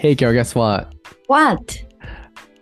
[0.00, 0.92] Hey, girl, guess what?
[1.26, 1.82] What?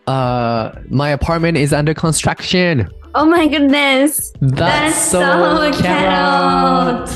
[0.06, 2.88] Uh, my apartment is under construction.
[3.14, 4.32] Oh my goodness.
[4.40, 5.20] That's, so,
[5.72, 7.06] Carol.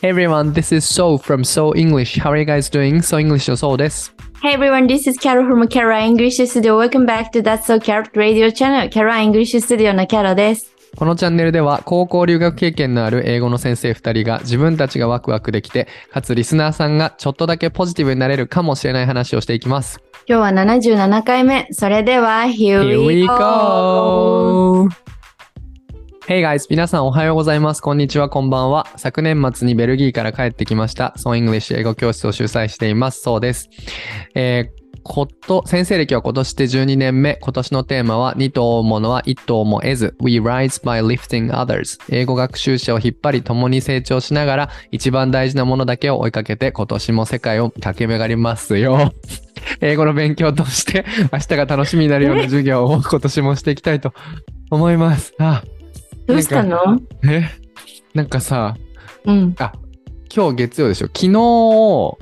[0.00, 2.16] Hey everyone, this is So from So English.
[2.16, 3.02] How are you guys doing?
[3.02, 4.12] So English の So です。
[4.42, 6.76] Hey everyone, this is Carol from Carol English Studio.
[6.76, 8.88] Welcome back to That's So Carrot Radio Channel.
[8.88, 10.72] Carol English Studio の Carol です。
[10.97, 19.99] このチャンネルでは高校留学経験のある英語の先生2人が自分たちがワクワクできて、かつリスナーさんがちょっとだけポジティブになれるかもしれない話をしていきます。
[20.27, 21.67] 今日は77回目。
[21.69, 24.89] それでは、Here we go!
[26.25, 26.65] Hey guys!
[26.67, 27.81] 皆さんおはようございます。
[27.81, 28.87] こんにちは、こんばんは。
[28.95, 31.13] 昨年末にベルギーから帰ってきました。
[31.17, 33.21] So English 英語教室を主催しています。
[33.21, 33.69] そうです。
[34.33, 37.37] えーこと、先生歴は今年で12年目。
[37.41, 40.15] 今年のテーマは、二頭ものは一頭も得ず。
[40.21, 41.97] We rise by lifting others.
[42.09, 49.13] 英語学習者を引っ張り共に成長しながら、一番大事なものだけを追いかけて、今年も世界を駆け巡りますよ。
[49.81, 54.13] 英語の勉強として、明日が楽しみになるような授業を今年もしていきたいと
[54.69, 55.33] 思います。
[55.39, 55.63] あ、
[56.27, 56.99] どうしたの？
[57.23, 57.49] え？
[58.13, 58.75] なんかさ、
[59.25, 59.55] うん。
[59.59, 59.71] あ、
[60.33, 61.07] 今日月曜でしょ？
[61.07, 62.17] 昨日、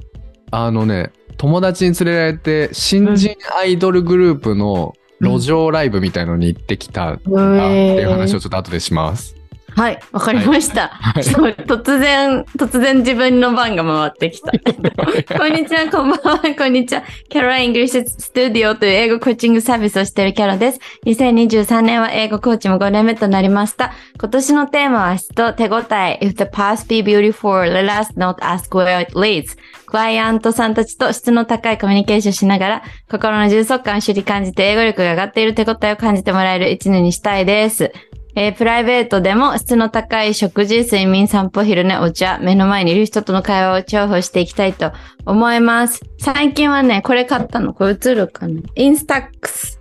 [0.52, 9.36] あのね、友達に連れられて、新人アイドルグループの路上ライブみたいのに行ってきたんだっていう話をちょっと後でします。
[9.76, 10.88] はい、わかりました。
[10.88, 14.52] はい突然、突然自分の番が回ってきた。
[15.38, 17.04] こんにちは、こんばんは、こんにちは。
[17.28, 20.80] キャロライングリッシュスタジオという英語コーチングサービスをしているキャロです。
[21.06, 23.92] 2023年は英語コーチも5年目となりました。
[24.18, 26.20] 今年のテーマは質と手応え。
[26.22, 29.58] If the past be beautiful, let us not ask where it leads.
[29.88, 37.92] クライアントさんたちと質の高いコミュニケーションしながら、心の充足感を知り感じて英語力が上がっている手応えを感じてもらえる一年にしたいです。
[38.36, 44.92] えープライベートでも質の高い食事、睡眠、散歩、昼寝、お茶、目の前にいる人との会話を重宝していきたいと
[45.26, 46.02] 思います。
[46.20, 47.74] 最近はね、これ買ったの。
[47.74, 48.62] これ映るかな？
[48.76, 49.80] インスタックス。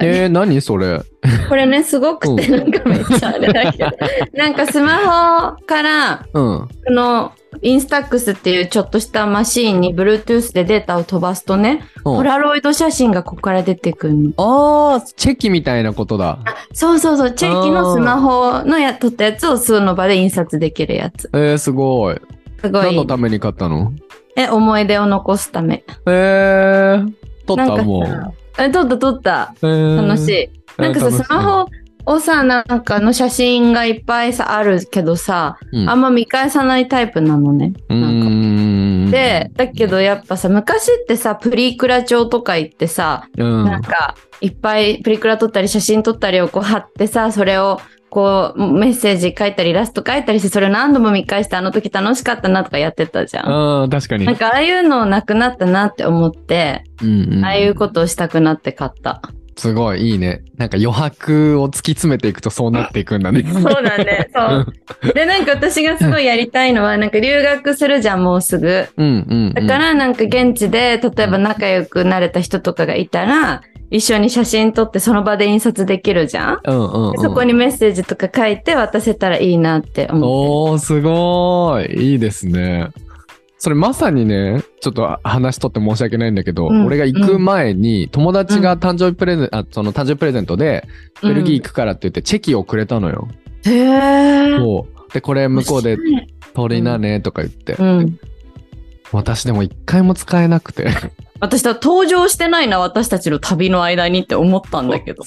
[0.00, 1.00] えー、何それ？
[1.48, 3.90] これね、すごくて、なんかめっちゃあれだけど。
[4.32, 6.68] なんかスマホから、うん。
[6.68, 14.30] この、インスタックスっていうちょっとしたマシーンに Bluetooth でデータを飛ばすとね、うんポラロイド写真がここから出てくるの。
[14.36, 16.40] あー、チェキみたいなことだ。
[16.72, 21.30] そうそうそう、チェキのスマホのや撮ったやつをその場で印刷できるやつ。
[21.32, 22.20] えー、すごい。
[22.60, 23.04] すごい何の。
[23.06, 23.92] ために買ったの？
[24.34, 25.84] え、思い出を残すため。
[26.06, 27.12] えー、
[27.46, 28.06] 撮ったもう。
[28.06, 28.32] さ
[28.64, 29.54] え、撮った撮った。
[29.62, 30.80] えー楽しい。
[30.80, 31.70] なんかさ、スマホ
[32.06, 37.72] をさ、なんかの写真がいっぱいさ、あるけどさ、うんあんま見返さないタイプなのね。
[37.88, 39.10] うなんか。
[39.10, 47.80] で、だけどやっぱさ、昔ってさ、プリクラ帳とか行ってさ、うんなんか、いっぱいプリクラ撮ったり写真撮ったりをこう貼ってさ、それを
[48.10, 53.46] こうメッセージ書いたりイラスト書いたりして、それを何度も見返して、あの時楽しかったなとかやってたじゃん。
[53.46, 54.26] あー確かに。
[54.26, 59.22] なんかああいうのなくなったなって思って、うんうんああいうことをしたくなって買った。
[59.56, 60.42] すごいいいね。
[60.56, 63.44] なんか余白を突き詰めていくとそうなっていくんだね。
[63.52, 64.28] そうだね。
[64.34, 64.66] そう。
[65.14, 68.86] で、なんか私がすごいやりたいのは、なんか留学するじゃん、もうすぐ。
[68.96, 69.66] うんうん、うん。
[69.66, 76.60] だからなんか現地で、例えば仲良くなれた人とかがいたら、一緒に写真撮ってその場で印刷できるじゃん。
[76.64, 77.12] うんうん、うん。
[77.12, 80.26] でそこにメッセージとか書いて渡せたらいいなって思って。
[80.26, 82.12] おー、すごい。
[82.12, 82.88] いいですね。
[83.62, 90.84] それまさにね、ちょっと話しとって申し訳ないんだけど、うん俺が行く前に友達が誕生日プレゼント、あ、その誕生日プレゼントで、
[91.22, 93.28] ベルギー行くからって言ってチェキをくれたのよ。
[93.64, 94.58] へー。
[94.58, 95.12] そう。
[95.12, 95.96] で、これ向こうで
[96.54, 97.74] 取りなねとか言って。
[97.74, 98.18] うん。
[99.12, 100.88] 私でも一回も使えなくて。
[101.38, 105.22] 私は登場してないな、私たちの旅の間にって思ったんだけど。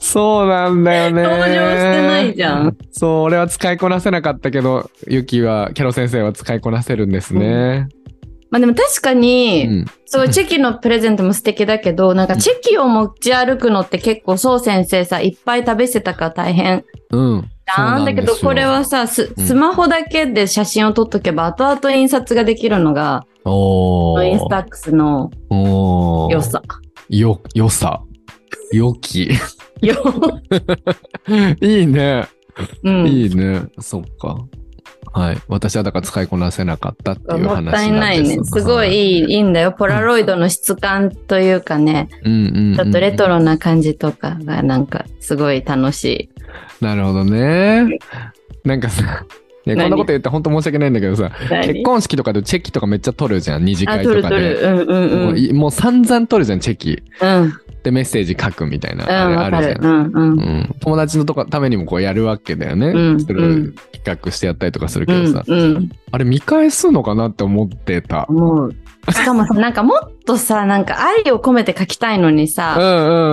[0.00, 1.22] そうなんだよね。
[1.22, 2.76] 登場してないじゃん。
[2.92, 7.88] そう、俺は使いこなせなかったけど、ユキは、キャロ先生は使いこなせるんですね。
[8.50, 9.84] まあでも確かうに、ん。
[10.06, 17.42] すごいチェキのプレゼントも素敵だけど、なんかチェキを持ち歩くのって結構そう先生さ、いっぱい食べせたから大変うん。
[17.42, 18.04] じそうゃん。
[18.04, 23.26] だけどこれはさ、スうんスマホだけで写真を撮っとけば後々印刷ができるのが。
[23.46, 25.30] インスタックスの
[26.30, 26.62] 良さ。
[27.10, 28.02] よ、良さ。
[28.72, 29.30] 良き。
[29.80, 29.96] よ、
[31.60, 32.26] いいね。
[32.82, 33.06] うん。
[33.06, 33.62] いいね。
[33.80, 34.38] そっか。
[35.12, 35.38] はい。
[35.48, 38.38] 私はだから使いこなせなかったっていう話なんですもったいないね。
[38.44, 39.72] すごいいいいいんだよ。
[39.72, 46.84] ポラロイドの質感というかね、うんうんうん、ちょっとレトロな感じとかがなんかすごい楽しい。
[46.84, 47.98] なるほどね。
[48.64, 49.24] なんかさ、
[49.66, 51.30] いやこんな何こと言って本当申し訳ないんだけどさ、
[51.64, 54.50] 結婚式とかでチェキとかめっちゃ取るじゃん、二次あ、会撮る撮とかで。
[54.50, 54.60] る。
[54.62, 55.26] うんうんうん。
[55.26, 57.02] もういもう散々取るじゃん、チェキ。
[57.22, 57.52] うん。
[57.84, 59.04] で、メッセージ書くみたいな。
[59.04, 59.56] うん、あれ。
[59.56, 59.78] あるじゃ。
[59.78, 60.20] うんんうん。
[60.20, 62.88] うん、友達のとかためにもこうやるわけだよね。
[62.88, 63.34] うんそれ
[63.92, 65.90] 企画してやったりとかするうんけどさ、うん。
[66.10, 68.24] あれ見返すのかなって思ってた。
[68.28, 68.74] 思う。
[69.12, 72.80] しかもさ、なんかもっとさ、なんか愛を込めて書きたいのにうさ、ん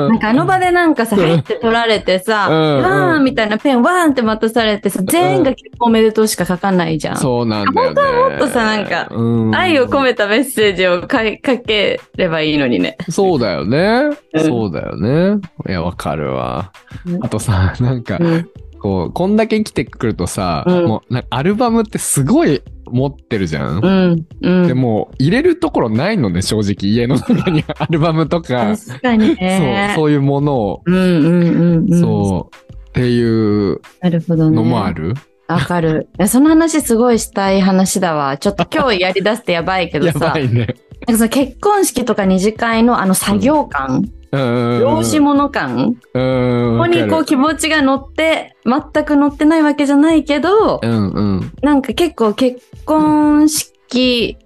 [0.05, 0.11] うん。
[0.11, 7.17] なんかあの場でなんかさ、うん入って取られてさ、うんうんわーんみたいなペンわーんって渡されてさ、全員が結婚おめでとうしか書かないじゃん。
[7.17, 7.95] そうなんだよね。
[7.95, 12.97] 本当はもっとさなんかうん愛を込めたメッセージを書ければいいのにね。
[13.09, 14.09] そうだよね。
[14.33, 15.39] うんそうだよね。
[15.67, 16.71] いや、わかるわ
[17.05, 17.17] う。
[17.17, 18.49] んあとさ、なんかう、ん。
[18.81, 22.61] こう、こんだけ来てくるとさ、うんもう、なんかアルバムってすごい
[22.91, 23.79] 持ってるじゃん。
[23.79, 24.25] うん。
[24.41, 24.67] うん。
[24.67, 26.91] でも、入れるところないのね、正直。
[26.91, 29.93] 家の中にアルバムとか、そう、確かにね。
[29.95, 31.99] そういうものを、うんうんうんうん。
[31.99, 32.55] そう、
[32.89, 34.55] っていうなるほどね。
[34.55, 35.13] のもある。
[35.47, 36.07] わかる。
[36.17, 38.37] いやその話すごいしたい話だわ。
[38.37, 40.53] ちょっと今日やり出してやばいけど やさば、いね。
[40.55, 40.75] なんか
[41.17, 44.11] その結婚式とか二次会のあの作業感、うん。
[44.31, 46.77] 漁師物感、うん。
[46.77, 51.51] ここにこう気持ちが乗って、全く乗ってないわけじゃないけど、うんうん。
[51.61, 54.37] なんか結構結婚式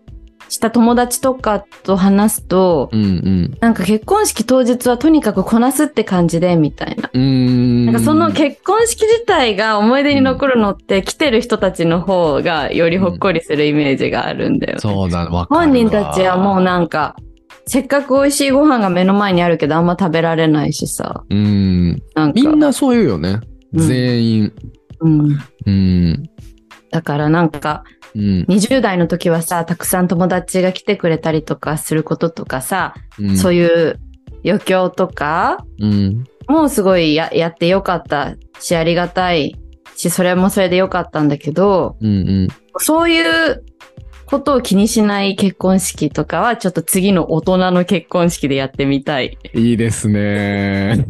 [0.49, 3.57] した友達とかと話すと、うんうん。
[3.59, 7.09] なんか結婚式当日はとにかくこなすって感じで、みたいな。
[7.19, 7.85] ん。
[7.85, 14.79] なんかその結婚式自体が思い出に残るのって来てる人たちの方がよりほっこりするイメージがあるんだよね。
[14.79, 15.47] そうだ、わかるわ。
[15.65, 17.15] 本人たちはもうなんか、
[17.67, 21.23] せっかく美味しいご飯が目の前にあるけどあんま食べられないしさ。
[21.29, 22.03] うん。
[22.13, 22.33] なんか。
[22.35, 23.39] みんなそういうよね。
[23.73, 24.53] うん全員。
[25.01, 25.39] うん。
[25.65, 26.29] うん。
[26.91, 27.83] だからなんか、
[28.15, 28.45] うん。
[28.47, 33.37] 20代の時はさ、たくさん友達が来てくれたりとかすることとかさ、うん。
[33.37, 33.99] そういう
[34.45, 36.23] 余興とかうん。
[36.47, 39.55] もうすごいややってよかったし、ありがたい
[39.95, 42.11] し、それもそれでよかったんだけど、うんう
[42.45, 42.47] ん。
[42.77, 43.63] そういう
[44.25, 49.37] ことを気にしない結婚式とかは、ちょっと次の大人の結婚式でやってみたい。
[49.53, 51.05] いいですね。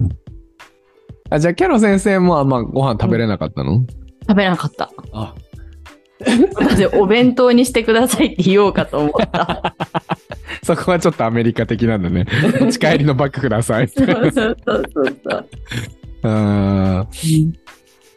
[1.30, 3.86] あ、じゃあ、キャロ先生もあんまご飯食べれなかったの、
[4.28, 4.92] 食べなかった。
[5.14, 5.34] あ、
[6.94, 9.76] お弁当にしてくださいって言おうかと思った。
[10.64, 12.26] そこはちょっとアメリカ的なんだね。
[12.60, 13.88] 持ち帰りのバッグください。
[13.88, 15.50] そうそうそうそうそう。
[16.24, 17.08] うん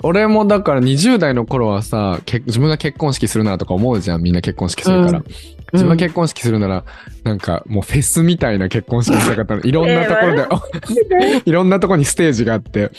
[0.03, 4.23] 俺もだから20代の頃はさ、け自分が結婚式するならとか思うじゃん。
[4.23, 5.19] みんな結婚式するから。
[5.19, 5.25] うん
[5.73, 6.85] 自分が結婚式するなら、
[7.25, 9.63] なんかもうフェスみたいな結婚式したかったの。
[9.65, 12.91] いろんなところで、 いろんなところにステージがあって、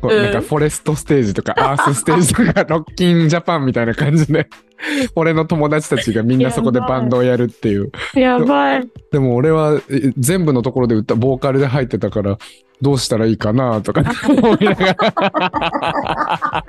[0.00, 4.48] こううんなんかフォレストステージとか、 アースステージとか、ロッキンジャパンみたいな感じで、
[5.16, 7.90] 俺の友達たちがみんなそこでバンドをやるっていう。
[8.14, 8.88] やばい。
[9.10, 12.38] でも俺はえ全部のところで歌、ボーカルで入ってたから、
[12.80, 16.64] どうしたらいいかなとか思いながら。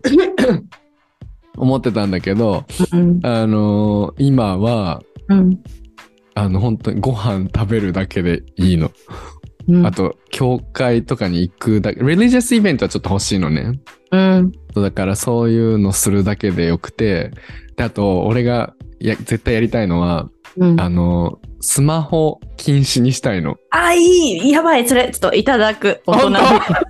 [1.56, 3.20] 思ってたんだけど、うん。
[3.22, 5.58] あのー今は、うん。
[6.34, 8.90] あの、本当にご飯食べるだけでいいの。
[9.68, 13.78] うんあと、教会とかに行くだけ、リリジャスイベントはちょっと欲しいのね。
[14.10, 14.52] うん。
[14.74, 17.30] だからそういうのするだけでよくて、
[17.76, 20.80] で、あと、俺がや絶対やりたいのは、うん。
[20.80, 23.56] あの、スマホ禁止にしたいの。
[23.70, 24.50] あ、いい。
[24.50, 24.88] やばい。
[24.88, 26.02] それ、ちょっといただく。
[26.06, 26.38] 大人の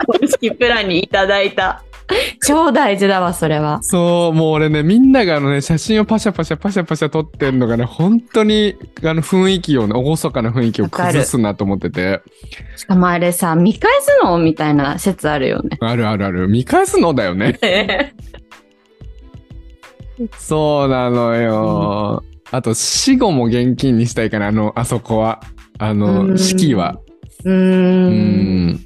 [0.07, 1.85] 公式 プランにいただいた。
[2.47, 3.79] 超大事だわ、それは。
[3.83, 8.75] そう、もう俺ね、みんながあのね、写真をパシャパシャパシャパシャ撮ってんのがね、本当に
[9.05, 12.21] あの雰囲気をね、厳かな雰囲気を崩すなと思ってて。
[12.77, 15.79] しかもあれさ、見返すのみたいな説あるよね。
[15.81, 16.49] あるあるある。
[16.49, 17.59] 見返すのだよね。
[20.39, 22.23] そうなのよ。
[22.51, 25.41] あと、死後も現金にしたいかな、あの、あそこは。
[25.79, 26.99] あうの、ん式は。
[27.45, 27.53] うー。
[27.53, 28.81] うんん。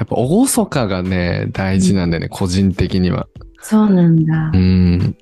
[0.00, 3.28] やっぱ、厳かがね、大事なんだよね、個人的には。
[3.60, 4.56] そうなんだう。
[4.56, 5.16] ん。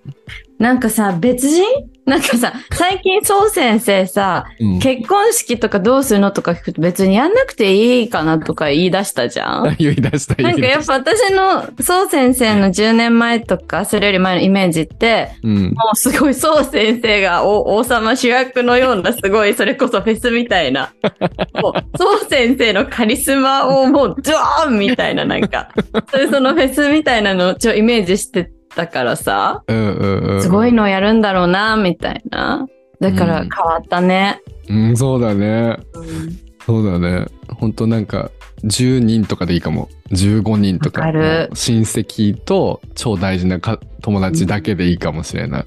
[0.59, 1.65] なんかさ、別人？
[2.05, 9.77] なんかさ、最近、そう先生さ、うん、結婚式とかどうするのとか聞くと別にやんなくていいかなとか言い出したじゃん？
[9.79, 10.67] 言い出した、なんか。
[10.67, 15.75] やったぱ私のそう先生の10年前とかそれより前のイメージってうん。
[15.75, 20.93] もうすごいそう先生がお王様主役のようなすごいそれこそフェスみたいな
[21.63, 25.69] もうそう先生のカリスマをもうドーンみたいななんか
[26.11, 30.43] そそのフェスみたいなのをちょイメージしてたからさうんうんうん。
[30.43, 32.67] すごいのやるんだろうなみたいな
[33.01, 34.41] だから変わったね。
[34.69, 35.77] うん、そうだね。
[35.95, 37.25] うんそうだね。
[37.49, 38.31] ほんとなんか、
[38.65, 39.89] 10人とかでいいかも。
[40.11, 41.01] 15人とか。
[41.01, 41.19] わか
[41.55, 45.63] 親戚と超大事なか友達だけでいいかもしれない。
[45.63, 45.67] わ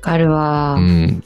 [0.00, 0.76] かるわ。
[0.78, 1.22] うん。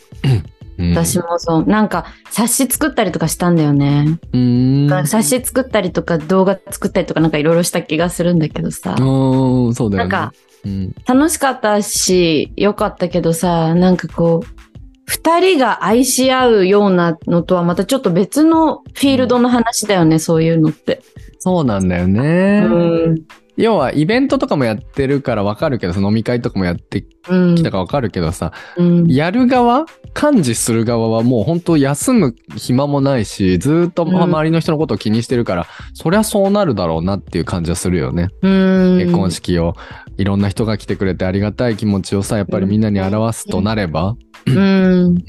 [0.79, 1.67] うん私もそう。
[1.67, 4.19] なんか、冊子作ったりとかしたんだよね。
[4.33, 4.89] うん。
[5.07, 8.97] 冊子作ったりとか、動画作ったりとか、なんかいろいろした気がするんだけどさ。
[8.99, 10.05] うん、そうだよね。
[10.05, 10.33] なんか、
[10.64, 10.95] うん。
[11.07, 14.61] 楽しかったし、良かったけどさ、なんかこう、
[15.07, 21.02] 二人が愛し合うようなのとはまたちょっと別のフィールドの話だよね、そういうのって。
[21.40, 22.62] そうなんだよね。
[22.64, 23.23] うん。
[23.61, 27.55] 要はイベントとかもやってるからわかるけど、飲み会とかもやってうん。
[27.55, 29.07] きたかわかるけどさ、うん。
[29.07, 29.87] やる側
[30.21, 38.29] 幹事する側はもう本当休む暇もないし、ずーっとうん周りの人のことを気にしてるから、そりゃそうなるだろうなっていう感じはするよね。
[38.43, 38.99] うん。
[38.99, 39.75] 結婚式を。
[40.17, 45.25] いろんな人が来てくれてありがたい気持ちをさ、やっぱりみんなに表すとなれば、うん。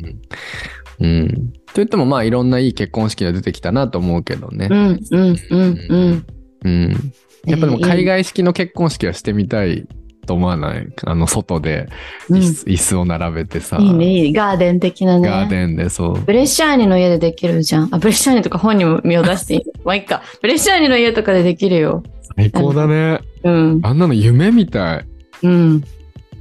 [1.00, 1.54] うん。
[1.68, 4.68] と言ってもまあいろんないい結婚式が出てきたなと思うけどね。
[4.70, 4.76] う。
[4.76, 5.00] ん。
[5.12, 5.38] うん。
[5.50, 5.80] うん。
[5.90, 6.26] うん。
[6.64, 7.14] うん。
[7.46, 9.88] やっぱでも海外式の結婚式はしてみたい
[10.28, 10.88] と思わない？
[11.06, 11.90] あの外で
[12.30, 16.22] うん椅子,、を並べてさ、いいねいいガーデン的なねガーデンでそう。
[16.22, 17.90] ブレッシャーニの家でできるじゃん。
[17.92, 19.64] あ、ブレッシャーニとか本にも身を出していい。
[19.84, 20.22] まあいいか。
[20.42, 22.04] ブレッシャーニの家とかでできるよ。
[22.38, 23.20] 最高だね。
[23.44, 23.80] うん。
[23.84, 25.06] あんなの夢みたい。
[25.44, 25.84] うん。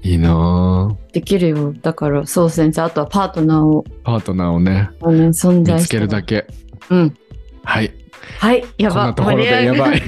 [0.03, 1.75] いいなぁできるよ。
[1.83, 6.47] だから、そう先生、あとはパートナーを、パートナーをね、あの存在見つけるだけ。
[6.89, 7.15] うん。
[7.65, 7.93] はい。
[8.39, 8.65] はい。
[8.79, 9.15] やば。
[9.15, 10.03] こんなやばい。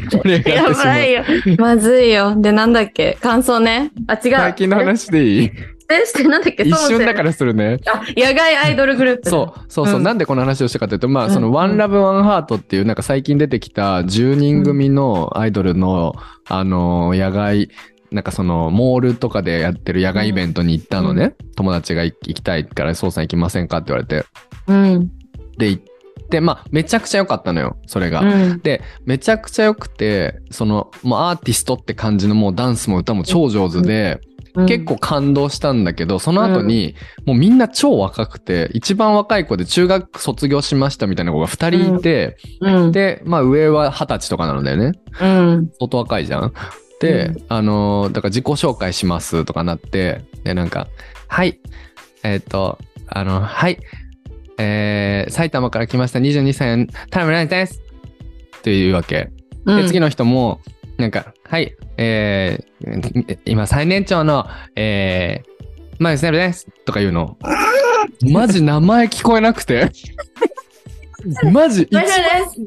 [0.47, 0.69] や。
[0.73, 1.25] ばいよ。
[1.59, 2.35] まずいよ。
[2.37, 3.19] で、なんだっけ？
[3.21, 3.90] 感想ね。
[4.07, 4.33] あ、違う。
[4.37, 5.50] 最近の話でいい？
[5.90, 6.62] えして、なんだっけ？
[6.62, 7.78] 一瞬だかららするね。
[7.87, 9.31] あ、野外アイドルグループだ。
[9.31, 16.14] そうそうそう、うんなんでこの話をしたかというとまあその「うんワンラブワンハートっていうなんか最近出てきた10人組のアイドルの、
[16.49, 17.69] あの野外
[18.11, 24.25] なんかそのモールとかでやってる野外イベントに行ったのね、友達が行行きたいから「そうさん行きませんか?」って言われて
[24.69, 25.11] うん。
[25.59, 25.83] で行っ
[26.32, 28.20] てまあめちゃくちゃ良かったのよそれが。
[28.20, 28.60] うん。
[28.60, 34.32] でめちゃくちゃ良くてそのもうアーティストって感じのもうダンスも歌も超上手で、うん
[34.66, 42.92] 結構感動したんだけどその後に、もうみんな超若くて一番若い子で中学卒業しましたみたいな子が2人いて、うん。
[42.92, 45.70] でまあ上は二十歳とかなのだよねうん。
[45.78, 46.52] 相当若いじゃん。
[47.00, 50.86] で、うあのーだから自己紹介しますとかなってでなんか
[51.28, 51.58] 「はい
[52.22, 53.78] えっ、とあのはい
[54.62, 57.81] えー埼玉から来ました22歳の田村です」
[58.59, 59.31] っていうわけ。
[59.66, 60.61] で、次の人も、
[60.99, 67.37] なんか、はい、えー、今最年長の、えー、マユセルですとか言うの。
[68.31, 69.90] マジ名前聞こえなくて。
[71.52, 71.92] マジ一。
[71.92, 72.04] 番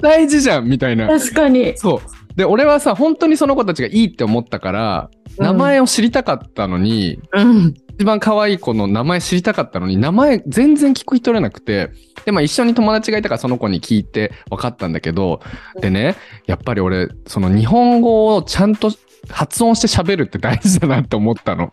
[0.02, 1.08] 大事じゃんみたいな。
[1.08, 1.78] 確かに。
[1.78, 2.38] そう。
[2.38, 7.74] で、俺はさ、本当にその子たちがいいって思ったから、名前を知りたかったのに、うん。
[7.98, 11.92] 一番可愛い子の名前知りたかったのに、名前全然聞く取れなくて、
[12.25, 15.40] で、まあ一緒に友達がいたからその子に聞いて分かったんだけど、
[15.80, 18.92] でね、やっぱり俺、その日本語をちゃんと
[19.30, 21.66] 発音して喋るって大事だなって思ったの。
[21.66, 21.70] っ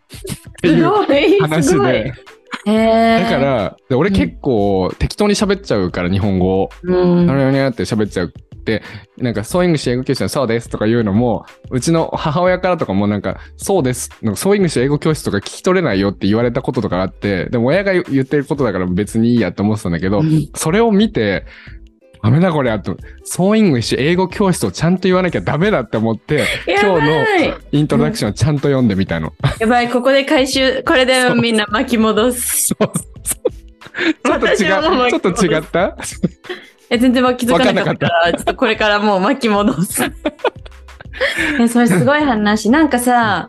[0.63, 1.41] てすいうごい。
[1.41, 1.79] 話。
[1.81, 2.15] で。
[2.65, 6.71] だから、で俺結構適当に喋っちゃうから、日本語を。
[6.83, 8.33] うん、なにゃにゃって喋っちゃう
[9.19, 20.49] なんか、そうイングリッシュ英語教室のそうですとか言うのも、うちの母親からとかもなんか、そうです、なんかそうイングリッシュ英語教室とか聞き取れないよって言われたこととかあって、でも親が言ってることだから別にいいやって思ってたんだけど、うん。
[20.55, 21.45] それを見て、
[22.23, 27.25] ダメだこれあと、そうイングリッシュ英語教室をちゃんと言わなきゃダメだって思って、今日の
[27.73, 29.33] イントロダクションをちゃんと読んでみたの。
[29.59, 32.69] やばい、ここで回収、これでみんな巻き戻す。
[32.69, 32.91] そう
[33.25, 33.53] そう
[34.25, 35.97] ちょっと違うちょっと違った？
[36.93, 40.03] え、全然気づかなかったちょっとこれからもう巻き戻す。
[41.59, 42.69] え、それすごい話。
[42.69, 43.49] なんかさ、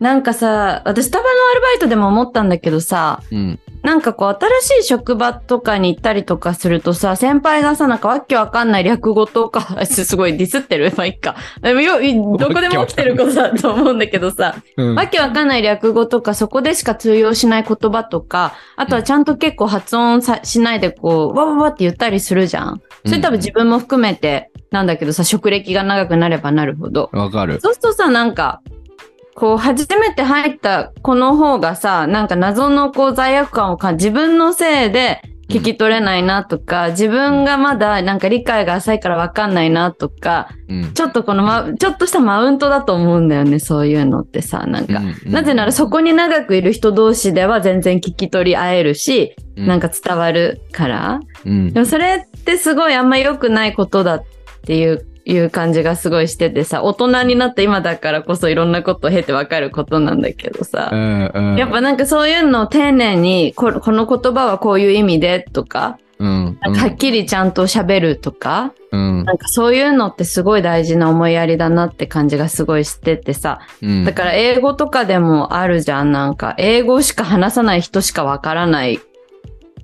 [0.00, 3.60] なんかさ、私スタバのアルバイトでも思ったんだけどさ、うん。
[3.84, 10.90] なんかこう新しい職場とかに行ったりとかするとさ、先輩がさ、なんかわけわかんない略語とか、す すごいディスってる？
[10.96, 11.36] まあいっか。
[11.60, 11.98] でもよ
[12.38, 22.80] どこでも起きてることだと思うんだけどさ、うんわけわかんない略語とか、そこでしか通用しない言葉とか、あとはちゃんと結構発音さしないでこう、わわわって言ったりするじゃん。
[23.04, 27.10] それ多分自分も含めてなんだけどさ、職歴が長くなればなるほど。
[27.12, 27.60] わかる。
[27.60, 28.60] そうするとさ、なんか、
[29.34, 40.92] こう、初めて入った子の方がさ、なんか謎のこう罪悪感を感じ、自分のせいで聞き取れないなとか、自分がまだなんか理解が浅いからわかんないなとか、うん。
[40.94, 44.98] ちょっとこのま、ちょっとしたマウントだと思うんだよね、そういうのってさ、なんか。
[44.98, 51.20] うんなぜならそこに長くいる人同士では全然聞き取り合えるし、なんか伝わるから。
[51.44, 54.24] うんでもそれってすごいあんま良くないことだっ
[54.66, 61.56] ていういう感じがすごいしててさ、大人になった今だからこそいろんなことを経てわかることなんだけどさ、うんうん。
[61.56, 66.74] やっぱなんかそういうのを丁寧にこ、この言葉はこういう意味でとか、うんなん。
[66.74, 69.24] かはっきりちゃんと喋るとか、うん。
[69.24, 74.04] なんかそういうのってすごい大事な思いやりだなって感じがすごいしててさ、うん。
[74.04, 79.00] だから英語とかでもあるじゃん、なんか英語しか話さない人しかわからない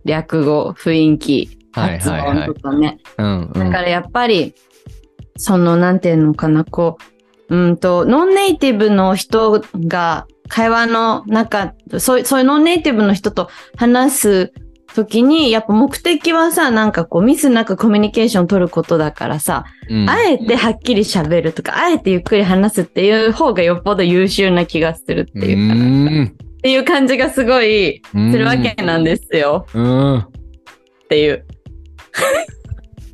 [0.04, 2.99] 略語、雰囲気、発音とかね。
[3.16, 4.54] だからやっぱり、
[5.40, 6.99] その、なんていうのかな、こ
[7.49, 14.52] う、うんと、ノンネイティブの人が会話の中、そうそういうノンネイティブの人と話す
[14.94, 29.66] 時に、やっぱ目的はさ、なんかこうミスなくコミュニケーション取ることだからさ、うんあえてはっきり喋るとか、あえてゆっくり話すっていう方がよっぽど優秀な気がするっていうかな、っんていう感じがすごいするわけなんですよ。
[29.73, 30.18] うん。
[30.18, 30.28] っ
[31.09, 31.47] ていう。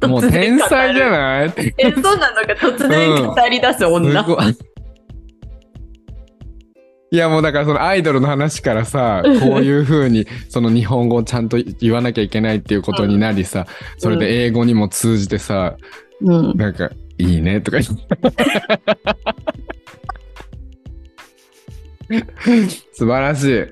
[0.03, 1.51] もう天才じゃない？
[1.51, 4.23] すえ、そうなのか、突然語り出す女。
[4.23, 4.37] ごい。
[7.13, 13.67] いやもうだからそのアイドルの話からさ、うんこういう風にその日本語をちゃんと言わなきゃいけないっていうことになりさ、
[13.99, 15.77] それで英語にも通じてさ、
[16.21, 16.57] うん。
[16.57, 18.07] なんか、いいねとか言って。
[22.93, 23.67] 素晴らしい。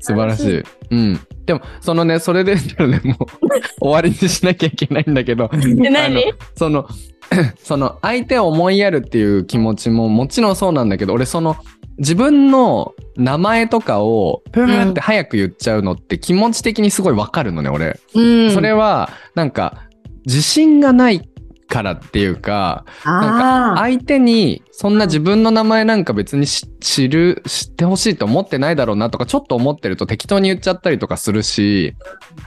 [0.00, 0.62] 素晴らしい。
[0.90, 1.20] うん。
[1.48, 3.48] でも、そのね、それでね、もう
[3.80, 5.48] 終わりにしなきゃいけないんだけど、
[5.90, 6.22] 何？
[6.54, 6.86] その、
[7.64, 11.56] その相手を思いやるっていう気持ちももちろんそうなんだけど、俺その
[11.96, 17.98] 自分の名前とかをプーって早く言っちゃうのって気持ち的にすごいわかるのね、俺。
[18.14, 18.50] うん。
[18.52, 19.88] それは、なんか、
[20.26, 21.26] 自信がない
[21.66, 23.76] からっていうか、なんああ。
[23.78, 31.96] 相手にそんな自分の名前なんか別にし知る、知ってほしいと思ってないだろうなとかちょっと思ってると適当に言っちゃったりとかするし、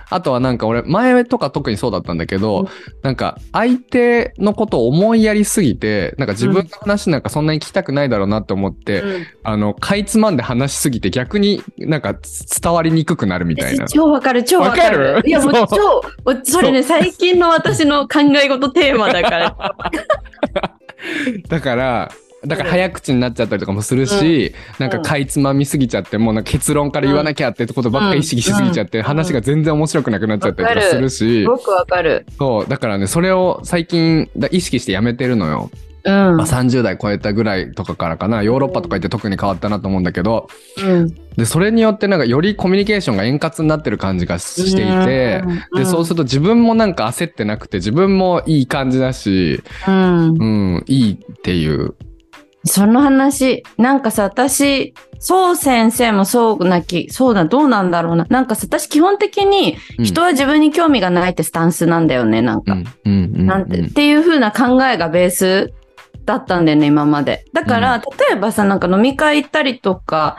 [0.10, 2.68] あとはなんか俺前とか特にそうだったんだけど、うん
[3.02, 12.14] なんか相手のことを思いやりすぎて、なんか自分の話なんかそんなに聞きたくないだろうなって思って、うんあの、かいつまんで話しすぎて逆になんか
[12.62, 13.88] 伝わりにくくなるみたいな。
[13.88, 15.00] 超わかる、超わかる。
[15.00, 15.28] わかる？
[15.28, 19.76] いや、もう超、おそれね、最近の私の考え事テーマだから。
[21.50, 22.12] だから、
[22.46, 32.26] だから早口になっちゃったりとかもするし、なんかかいつまみすぎちゃって、もうなんか結論から言わなきゃってことばっかり意識しすぎちゃって、うん話が全然面白くなくなっちゃったりとかするしす、ごくわかる。
[32.38, 35.70] そう、だからね、それを最近だ意識してやめてるのよ。
[36.04, 36.38] うん。
[36.38, 40.48] まあ、30代超えたぐらいとかからかな、ヨーロッパとか行って特に変わったなと思うんだけど、
[40.84, 41.08] うん。
[41.36, 45.44] で、それによってなんかよりコミュニケーションが円滑になってる感じがしていて、
[45.76, 50.30] で、そうすると自分もなんか焦ってなくて、自分もいい感じだし、うん。
[50.30, 51.96] うん、いいっていう。
[52.64, 58.26] その話、なんかさ、私、そう先生もそうなき、そうだ、どうなんだろうな。
[58.30, 62.74] なんかさ、私基本的にうん人は自分に興味がないってスタンスなんだよね、なんか。
[62.74, 63.46] うん、うん、うん。
[63.48, 65.74] なんて、っていう風な考えがベース
[66.26, 67.46] だったんだよね、今まで。
[67.54, 70.38] だから、例えばさ、なんか飲み会行ったりとか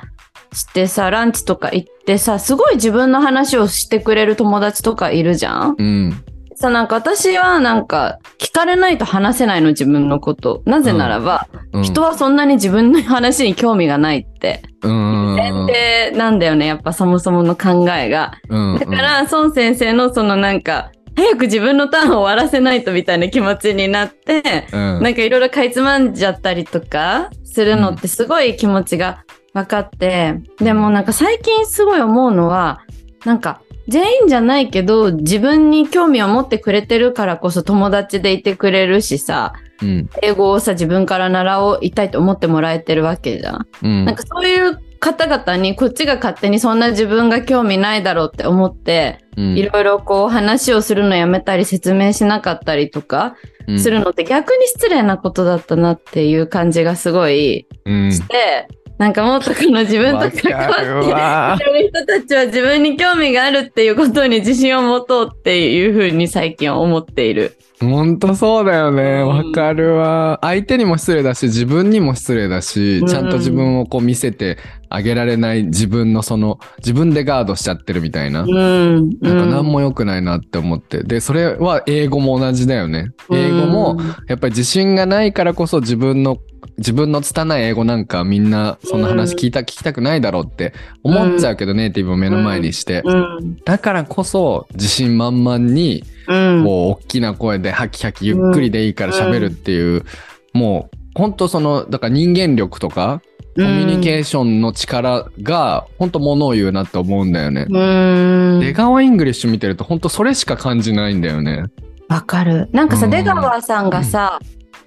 [0.52, 6.24] してさ、ランチとか行ってさ、すごい自分の話をしてくれる友達とかいるじゃんうん。
[6.62, 10.62] さ、なんか私はなんか聞かれないと話せないの、自分のこと。
[10.64, 14.62] なぜならば、うん、人はそんなに自分の話に興味がないって。
[14.82, 18.32] うん、前提なんだよね、やっぱそもそもの考えが。
[18.48, 32.80] うん、だから、孫先生のそのなんか、早く自分のターンを終わらせないとみたいな気持ちになって、うん、なんかいろいろかいつまんじゃったりとかするのってすごい気持ちが分かって、でもなんか最近すごい思うのは、
[33.26, 43.66] なんか全員じゃないけど自分に興味を持ってくれてるからこそ友達でいてくれるしさ、うん、英語をさ自分から習いたいと思ってもらえてるわけじゃん。
[43.82, 49.56] うん、なんかそういう方々にこっちが勝手にそんな自分が興味ないだろうって思って、うん。
[49.58, 53.34] いろいろこう話をするのやめたり説明しなかったりとか
[53.78, 67.56] するのって逆に失礼なことだったなっていう感じがすごいうん、して、なんかもっとこの自分と関わってる人たちは自分に興味があるっていうことに自信を持とうっていうふうに最近は思っている。
[67.90, 69.02] ほんとそうだよね。
[69.02, 70.38] うんわかるわ。
[70.42, 78.42] 相手にも失礼だし、自分にも失礼だし、うんちゃんと自分をこう見せてあげられない自分のその、自分でガードしちゃってるみたいな。
[78.42, 79.10] うん。
[79.20, 81.02] なんか何も良くないなって思って。
[81.02, 83.10] で、それは英語も同じだよね。
[83.32, 86.38] 英語も、やっぱり自信がないからこそ自分の、
[86.82, 93.02] 自分の拙い英語なんかみんなそんな話聞いた、聞きたくないだろうって思っちゃうけど、ネイティブを目の前にして。
[93.04, 93.56] うん。
[93.64, 96.62] だからこそ自信満々にうん。
[96.62, 100.04] もう大きな声でハキハキゆっくりでいいから喋るっていう、
[100.52, 103.22] もう本当そのだから人間力とか
[103.54, 107.66] コミュニケーションの力が本当ものを言うなって思うんだよね。
[107.68, 108.60] うん。
[108.60, 111.64] 出川イングリッシュ見てると本当それしか感じないんだよね。
[112.08, 112.68] わかる。
[112.72, 114.40] なんかさ、うん出川さんがさ、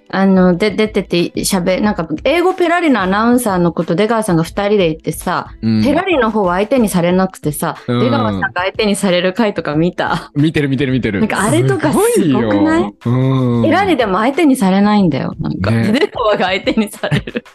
[0.09, 10.31] あの、で、出てて喋、なんか、英語ペラリのアナウンサーのこと出川さんが二人で行ってさ、うんペラリの方は相手にされなくてさ、うん出川さんが相手にされる回とか見た？
[10.35, 11.19] 見てる見てる見てる。
[11.21, 11.97] なんかあれとかす
[12.31, 12.83] ごくない？
[12.83, 13.63] ようん。
[13.63, 15.33] ペラリでも相手にされないんだよ。
[15.39, 17.43] なんか、ね出川が相手にされる。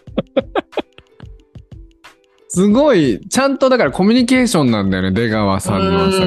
[2.52, 6.18] すごい、ちゃんとだからコミュニケーションなんだよね、出川さんのはさ。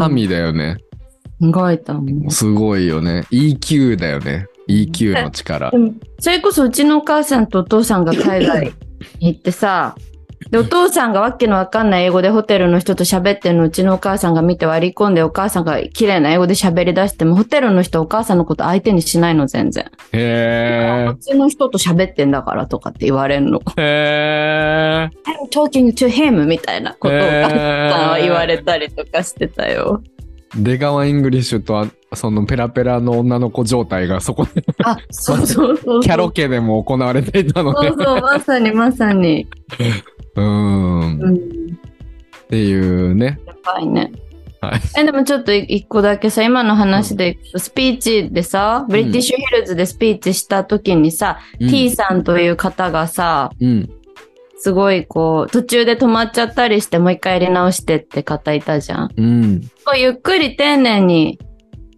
[0.00, 0.78] 神だよね。
[1.40, 2.30] すごいと思う。
[2.32, 3.24] すごいよね。
[3.30, 4.46] EQ だよね。
[4.68, 5.72] EQ の力
[6.18, 8.72] それこそうちのお母さんとお父さんが海外
[9.20, 9.96] に行ってさ、
[10.50, 19.90] で、お父さんがわけのわかんない英語でホテルの人と喋ってるのうちのお母さんが見て割り込んでお母さんが綺麗な英語で喋り出してもホテルの人お母さんのこと相手にしないの全然。
[20.12, 23.60] へこっちの人と喋ってんだからとかって言われんの。
[23.76, 25.08] え。
[25.10, 30.02] へ I'm talking to him みたいなことをお母さんは言われたりとかしてたよ。
[30.56, 30.62] え。
[30.62, 36.00] 出川イングリッシュとは、そのペラペラの女の子状態がそこで、あ、そうそうそう。
[36.02, 38.04] キャロ家でも行われていたのねそう。
[38.04, 39.46] そう、まさにまさに。
[40.34, 41.16] うーん。
[41.16, 41.78] っうん。
[42.48, 43.38] ていうね。
[43.46, 44.12] やばいね。
[44.60, 44.80] はい。
[45.00, 53.90] え、でもちょっと一個だけさ、今の話でいくと、スピーチでさ、ブリティッシュヒルズでスピーチした時にさ、T さんという方がさ、うん。
[54.58, 59.10] すごいこう、途中で止まっちゃったりして、もう一回やり直してって方いたじゃん。
[59.16, 59.60] うん。
[59.84, 61.38] こうゆっくり丁寧に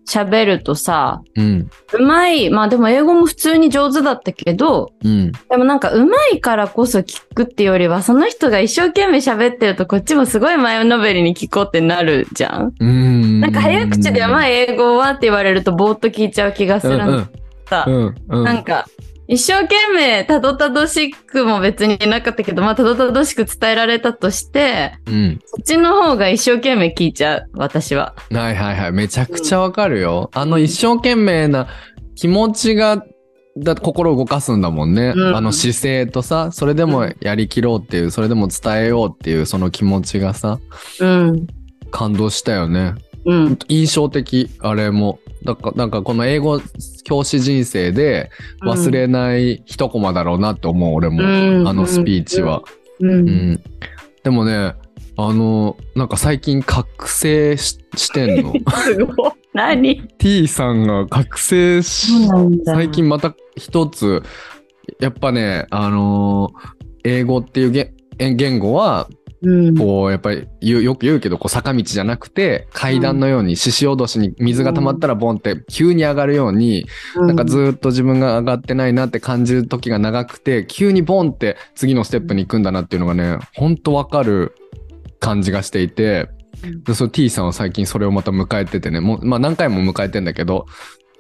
[0.08, 1.70] 喋るとさ、うん。
[1.92, 5.32] うまい、まあでも英語も普通に上手だったけど、うん。
[5.32, 12.74] でもなんかうまいからこそ聞くっていうよりは、その人が一生懸命喋ってるとこっちもすごい前のめりに聞こうってなるじゃん。
[12.80, 13.40] うん。
[13.40, 17.26] なんか早口でうまい英語はって言われるとぼーっと聞いちゃう気がするの
[17.68, 18.14] さ、うん。
[18.30, 18.44] うん。
[18.44, 18.86] なんか
[19.28, 25.38] 一生懸命たどたどしくも別になかったけど、まあたどたどしく伝えられたとして、うん。
[25.44, 28.14] そっちの方が一生懸命聞いちゃう、私は。
[28.30, 28.92] はいはいはい。
[28.92, 30.30] めちゃくちゃわかるよ。
[30.32, 31.68] あの一生懸命な
[32.14, 33.04] 気持ちが、
[33.58, 35.12] だ心を動かすんだもんね。
[35.14, 40.58] うんあの姿勢とさ、それでもやりきろうっていう、それでも伝えようっていうその気持ちがさ、
[41.00, 41.46] うん。
[41.90, 42.94] 感動したよね。
[43.24, 43.59] うん。
[43.68, 45.18] 印象的、あれも。
[45.44, 46.61] だから、なんかこの英語
[47.04, 48.31] 教師人生で
[48.62, 51.22] 忘れない一コマだろうなって思う、俺も。
[51.22, 52.62] うんあのスピーチは。
[53.00, 53.11] うん。
[53.11, 53.61] ううんん。
[54.22, 54.74] でもね、
[55.16, 58.52] あの、なんか最近覚醒ししてんの？
[58.85, 59.31] すごい。
[59.52, 62.12] 何？T さんが覚醒し、
[62.64, 64.22] 最近また一つ、
[65.00, 69.09] やっぱね、あのー英語っていう言言語は、
[69.42, 69.77] うん。
[69.77, 84.55] こう、やっぱりよく言うけど、こう坂道じゃなくて、階段のように、獅子おどしに水が溜まったらボンって急に上がるように、なんかずーっと自分が上がってないなって感じる時が長くて、急にボンって次のステップに行くんだなっていうのがね、ほんとわかる
[85.20, 86.29] 感じがしていて、
[86.85, 90.66] でその T さんは最近それをまた迎えててね、もう、まあ何回も迎えてんだけど、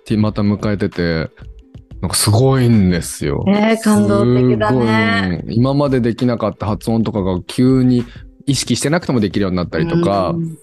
[0.04, 1.30] T また迎えてて、
[2.00, 3.44] なんかすごいんですよ。
[3.48, 5.42] えー、感動的だね。
[5.44, 8.04] うん今までできなかった発音とかが急に
[8.46, 10.58] 意識してなくてもできるようになったりとか、うん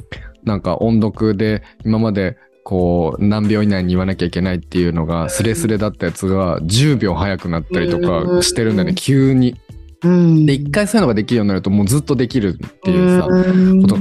[0.45, 9.56] なんか音読で今までこう何秒以内に言わなきゃいけないっていうのがスレスレだったやつが10秒早くなったりとかしてるんだよね、うん急に。
[10.04, 13.98] うんで、一回そういうのができるようになるともうずっとできるっていうさ、うんこと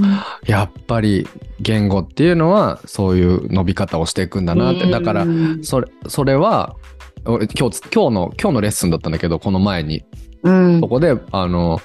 [0.47, 1.27] やっぱり
[1.61, 4.91] 言語っていうのはそういう伸び方をしていくんだなって。
[4.91, 6.77] だからう、んそれ、それは、
[7.27, 10.05] 俺今日、今日の、今日のレッスンだったんだけど、この前に。
[10.43, 11.81] うんそこで、あの、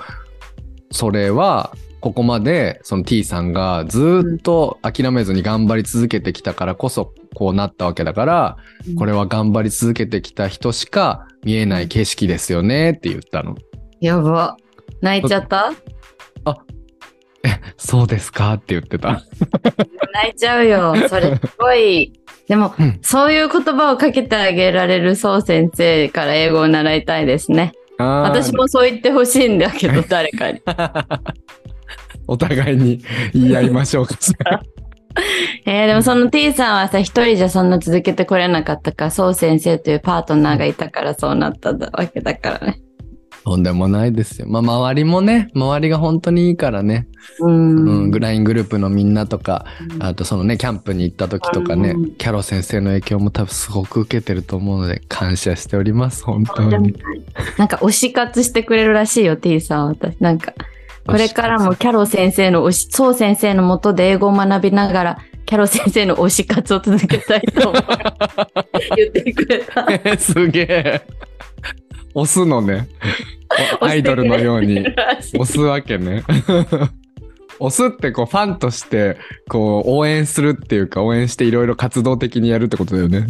[0.91, 8.57] それは、ここまで、その T さんがずっと諦めずに頑張り続けてきたからこそ、こうなったわけだから、
[8.97, 13.55] これは頑張り続けてきた人しか見えない景色ですよねって言ったの。
[14.01, 14.57] やば。
[15.01, 15.73] 泣いちゃった？
[17.77, 18.53] そうですか？
[18.53, 19.23] って言ってた。
[20.13, 20.95] 泣いちゃうよ。
[21.07, 22.18] それすごい。
[22.49, 27.73] でも、うんそういう言葉をかけてあげられるそう先生から英語を習いたいですね。
[27.97, 30.61] 私私もそう言ってほしいんだけど、誰かに。
[32.27, 33.01] お互いに
[33.33, 34.15] 言い合いましょうか。
[35.65, 42.79] えー、でもその T さんはさ、一人じゃそんな続けてこれなかったから、そう先生というパートナーがいたからそうなったわけだからね。
[43.49, 44.47] とんでもないですよ。
[44.47, 47.07] まあ、周りもね、周りが本当にいいからね。
[47.39, 47.77] うん。
[47.77, 49.65] うん、グライングループのみんなとか、
[49.99, 56.93] あとそのね、キャンプに行った時とかねうん、キャロ先生の影響も多分すごく受けてると思うので、感謝しております、本当に。
[57.57, 60.15] なんか推し活してくれるらしいよ、T さんは私。
[60.19, 60.53] なんか、
[61.07, 67.73] これからもキャロ先生の推し、そう先生のもとで英語を学びながら、キャロ先生の推し活を続けたいと。
[68.95, 69.87] 言ってくれた。
[69.89, 71.01] え すげえ。
[72.19, 72.87] 押すのね。
[73.81, 74.85] アイドルのように
[75.33, 76.23] 押すわけね。
[77.59, 79.17] 押すってこうファンとして
[79.49, 83.27] こう応援するっていうか応援していろいろ活動的にやるってことだよね。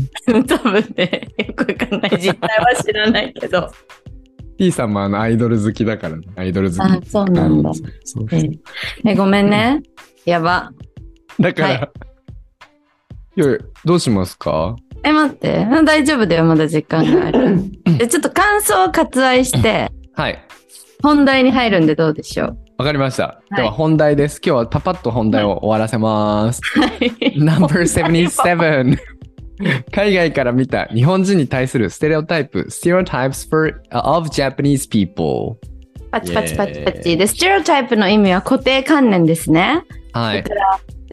[0.48, 2.12] 多分ね、よくわかんない。
[2.22, 3.72] 実態は知らないけど。
[4.60, 6.28] T さんもあのアイドル好きだからね。
[6.36, 6.80] アイドル好き。
[6.82, 7.74] あ、そうなんだう。
[8.04, 8.50] そうえ
[9.06, 9.82] えごめんね。
[10.26, 10.72] やば。
[11.40, 11.90] だから、はい
[13.38, 14.76] いやどうしますか？
[15.04, 15.68] え、待って。
[15.72, 16.46] うん大丈夫だよ。
[16.46, 17.58] まだ時間がある。
[17.98, 20.40] でちょっと感想を割愛して、はい。
[21.02, 22.58] 本題に入るんでどうでしょう。
[22.78, 23.42] わかりました。
[23.52, 24.42] いでは本題です。
[24.44, 26.62] 今日はパパッと本題を終わらせます。
[26.80, 27.12] はい。
[27.38, 28.98] Number77
[29.92, 35.58] 海外から見た日本人に対するステレオタイプ Stereotypes for, of Japanese people
[36.12, 37.18] パチパチパチパチ。
[37.18, 39.84] で、ステレオタイプの意味は固定観念ですね。
[40.14, 40.44] はい。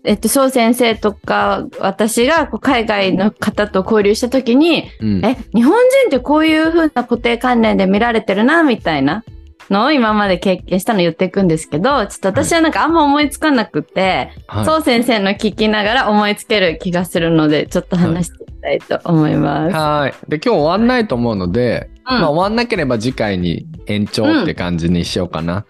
[0.06, 5.24] えっと、そう先生とか、私がこう海外の方と交流したときに、うん。
[5.24, 9.24] え、日本人ってこういう風な固定観念で見られてるな、みたいな
[9.68, 19.76] のを今まで経験したの言っていくんですけど、ちょっと私はなんかあんま思いつかなくて、はいそう先生の聞きながら思いつける気がするので、ちょっと話していきたいと思います。
[19.76, 20.30] はい。
[20.30, 25.64] で、今日終わんないと思うので、うんまあ終わんなければ次回に延長って感じにしようかな。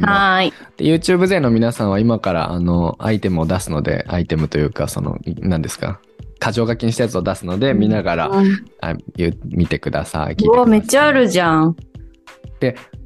[0.00, 0.52] はーい。
[0.76, 6.00] で YouTube 勢の皆さんは今からあのアイテムを出すので、アイテムというか、その、何ですか？
[6.40, 10.32] 箇条書きにしたやつを出すので、見ながら、うんあゆ見てください。
[10.32, 11.76] 聞いてくうわ、ださいめっちゃあるじゃん。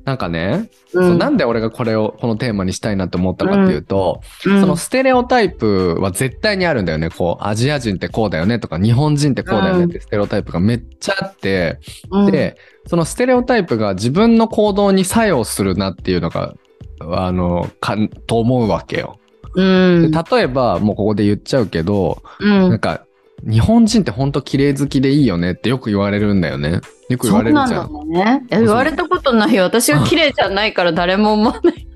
[0.04, 7.08] なんかね、うそうなんで俺がこれを、このテーマにしたいなと思ったかっていうと、うんそのステレオタイプは絶対にあるんだよね。
[7.08, 11.78] こう、アジア人ってこうだよねとか、日本人ってこうだよねってステレオタイプがめっちゃあって、
[12.10, 16.54] うんで、そのステレオタイプが自分の行動に作用するなっていうのが、
[17.00, 19.18] あの、かん、と思うわけよ。
[19.56, 23.06] 例えば、もうここで言っちゃうけど、うんなんか、
[23.42, 26.80] 日本人ってほんと綺麗好きでいいよねってよく言われるんだよね。
[27.08, 27.88] よく言われるじゃん。
[27.88, 28.46] そうなんだね。
[28.50, 29.64] え言われたことないよ。
[29.64, 31.86] 私が綺麗じゃないから誰も思わない。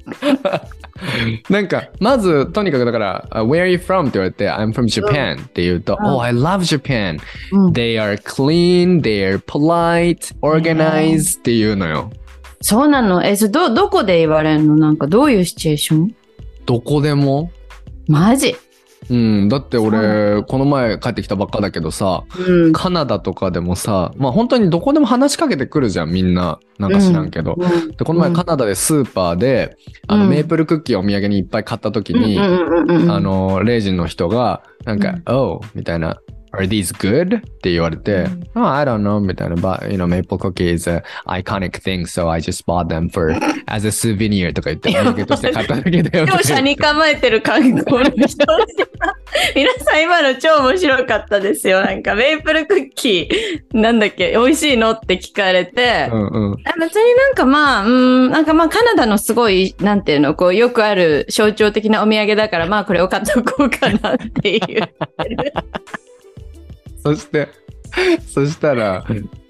[1.49, 4.03] なんか、まず、とにかくだから、uh, Where are you from?
[4.03, 7.18] って言われて、I'm from Japan って言うと、うん Oh, I love Japan.
[7.53, 12.11] うん They are clean, they are polite, organized っていうのよ。
[12.61, 14.77] そうなのえ、それど、どこで言われるの？
[14.77, 16.14] なんかどういうシチュエーション？
[16.66, 17.51] どこでも？
[18.09, 18.57] マジ
[19.11, 22.73] うん、だって俺、この前帰ってきたばっかだけどさ、うん。
[22.73, 26.61] カナダとかでもさ、まあ本当にどこでも話しかけてくるじゃん、みんな。
[26.79, 27.57] なんか知らんけど。
[27.59, 35.23] うんで、この前カナダでスーパーで、あの、うんメープルクッキーをお土産にいっぱい買った時に、あの、レイジンの人が、なんか、うん。
[35.35, 36.18] Oh, みたいな、
[36.59, 37.38] Are these good?
[37.38, 42.29] って言われて、うん Oh, I don't know, みたいな、But, you know, maple cookie is a iconic thing, so
[42.29, 43.33] I just bought them for,
[43.66, 46.27] as a souvenir とか言って、お土産として買っただけだよ。
[46.61, 48.44] に構えてる観光の人
[49.55, 51.83] 皆さん今の超面白かったですよ。
[51.83, 56.57] なんかメープルクッキーなんだっけ美味しいのって聞かれて、うんうん。
[56.64, 64.83] あ別になんかまあ、うん、なんかまあカナダのすごい、なんていうの、こうよくある象徴的なお土産だからまあこれを買っておこうかなっていう。
[67.03, 67.49] そして、
[68.27, 69.05] そしたら、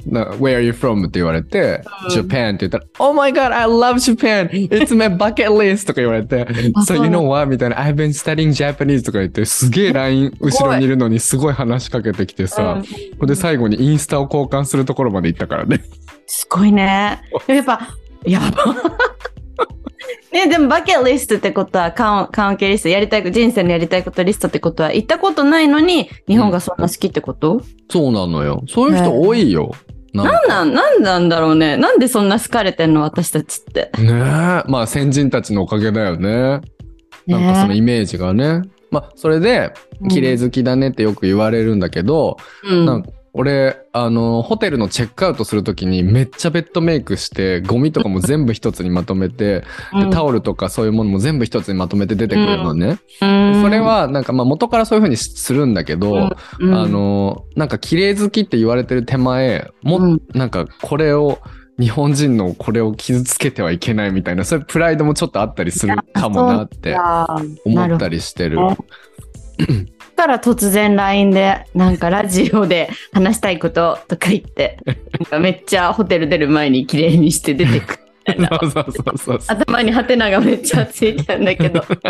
[0.07, 1.01] な Where are you from?
[1.01, 4.49] って言われて、うん Japan って言ったら、Oh my god, I love Japan!
[4.49, 5.87] It's my bucket list!
[5.87, 7.47] とか言われて、あ So you な know の what?
[7.51, 12.81] みたいな、I've been studying Japanese とか言って、すげえ LINE 後ろにいるのにすごい話しかけてきてさ、
[13.13, 15.83] ここで最後にインスタを交換するところまで行ったからね。
[16.27, 17.21] すごいね。
[17.47, 17.89] やっぱ、
[18.25, 18.75] やば。
[20.33, 28.63] ね、でもバケットリストってことは、カウンカウンケリスト、やりたい、人生のやりたいことリストってことは、行ったことないのに、日本がそんな好きってこと、そうなのよ。
[28.69, 29.73] そういう人多いよ。
[30.13, 31.77] なんかなん、なんなんだろうね。
[31.77, 33.03] なんでそんな好かれてんの？
[33.03, 33.91] 私たちって。
[33.99, 34.13] ねえ。
[34.67, 36.61] まあ先人たちのおかげだよね。
[37.27, 38.63] なんかそのイメージがね。
[38.91, 39.71] まあそれで、
[40.09, 42.87] 綺麗好きだねってよく言われるんだけど、うん。
[42.87, 49.65] なんか俺、あの、ホテルのチェックアウトするときにめっちゃベッドメイクして、ゴミとかも全部一つにまとめて、
[50.01, 52.99] でタオルとかそういうものも全部一つにまとめて出てくるのね。
[53.21, 53.63] うん。
[53.63, 56.75] それ、はなんかまあ元からそういうふうにするんだけど、うん。
[56.75, 60.23] あ、の、なんか綺麗好きって言われてる手前、も、うん。
[60.35, 61.39] なんかこれを、
[61.79, 66.97] 日本人のこれを傷つけてはいけないみたいな、そういうプライドもちょっとあったりするかもなって
[67.65, 68.09] 思った。
[68.09, 68.59] りしてる。
[70.19, 74.77] から突然 LINE で、なんかラジオで話したいこととか言って、
[75.41, 77.99] めっちゃホテル出る前に綺麗にして出てくる。
[78.61, 79.39] そうそうそうそう。
[79.47, 81.83] 頭にハテナがめっちゃついてるんだけど。
[81.85, 82.01] そう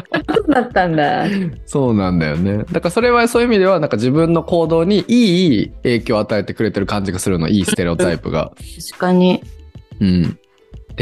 [0.49, 1.27] だったんだ。
[1.67, 2.65] そうなんだよね。
[2.73, 8.53] だからそれはそういう意味では、なんか自分の行動にいい影響を与えてくれてる感じがするの、いいステレオタイプが。
[8.91, 9.43] 確かに。
[10.01, 10.39] うん。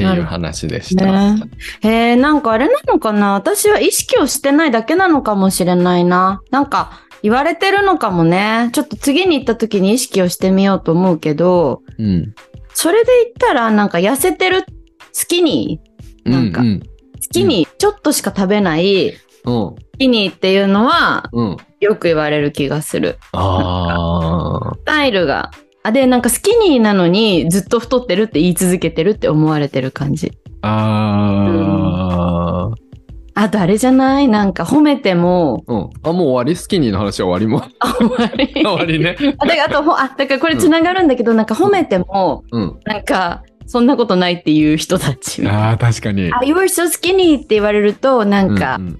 [0.03, 1.07] っていう話でした。
[1.07, 1.43] ね
[1.81, 3.33] へえ、なんかあれなのかな？
[3.33, 6.43] 私は意識をしてないだけなのかもしれないな。
[6.51, 8.69] なんか言われてるのかもね。
[8.73, 12.35] ちょっと次に行った時に意識をしてみようと思うけど、うん。
[12.75, 14.67] それで言ったらなんか痩せてる
[15.13, 16.83] スキニーなんかうん。
[17.21, 19.75] スキニーちょっとしか食べないうん。
[19.95, 21.57] スキニーっていうのはうん。
[21.81, 23.19] よく言われる気がする。
[23.33, 24.75] ああ。
[24.77, 25.51] スタイルが。
[25.87, 30.33] あ、で、なんかスキニーなのにずっと太ってるって言い続けてるって思われてる感じ。
[30.63, 32.75] ああ。
[33.39, 34.27] あとあれじゃない？
[34.27, 35.91] なんか褒めても、うん。
[36.03, 36.57] あ、もう終わり？
[36.57, 37.63] スキニーの話は終わりも。
[37.79, 38.53] あ、終わり。
[38.53, 39.15] 終わりね。
[39.39, 42.81] あ、だから、あと、ほあ、だからこれ繋がるんだけど、なんか褒めても、うん。
[42.85, 45.47] なんか、そんなことないっていう人たち。
[45.47, 46.23] あ、ああ、確かに。
[46.23, 48.99] you were so skinny って言われると、なんか、うん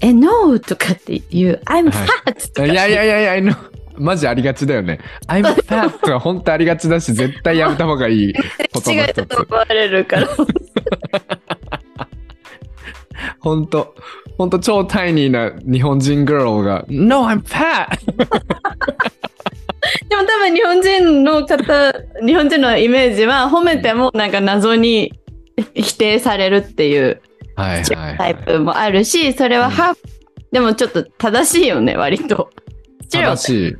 [0.00, 2.62] え、no とかって言う、I'm はい fat とか。
[2.62, 3.56] うんいやいやいやいや、I know
[3.98, 5.00] マジありがちだよね。
[5.26, 8.32] I'm fat は本当ありがちだし、絶対やめた方がいい
[8.72, 9.42] ことの一つ違いだと。
[9.42, 10.28] 思われるから。
[13.40, 13.94] ほんと、
[14.36, 17.88] ほんと超タイニーな日本人グローが、No, I'm fat!
[20.08, 21.92] でも多分日本人の方、
[22.24, 25.12] 日本人のイメージは褒めてもなんか謎に
[25.74, 27.20] 否定されるっていう
[27.56, 30.00] タイプもあるし、それはハーフ、
[30.52, 32.50] でもちょっと正しいよね、割と。
[33.10, 33.74] 正しい。
[33.74, 33.76] っ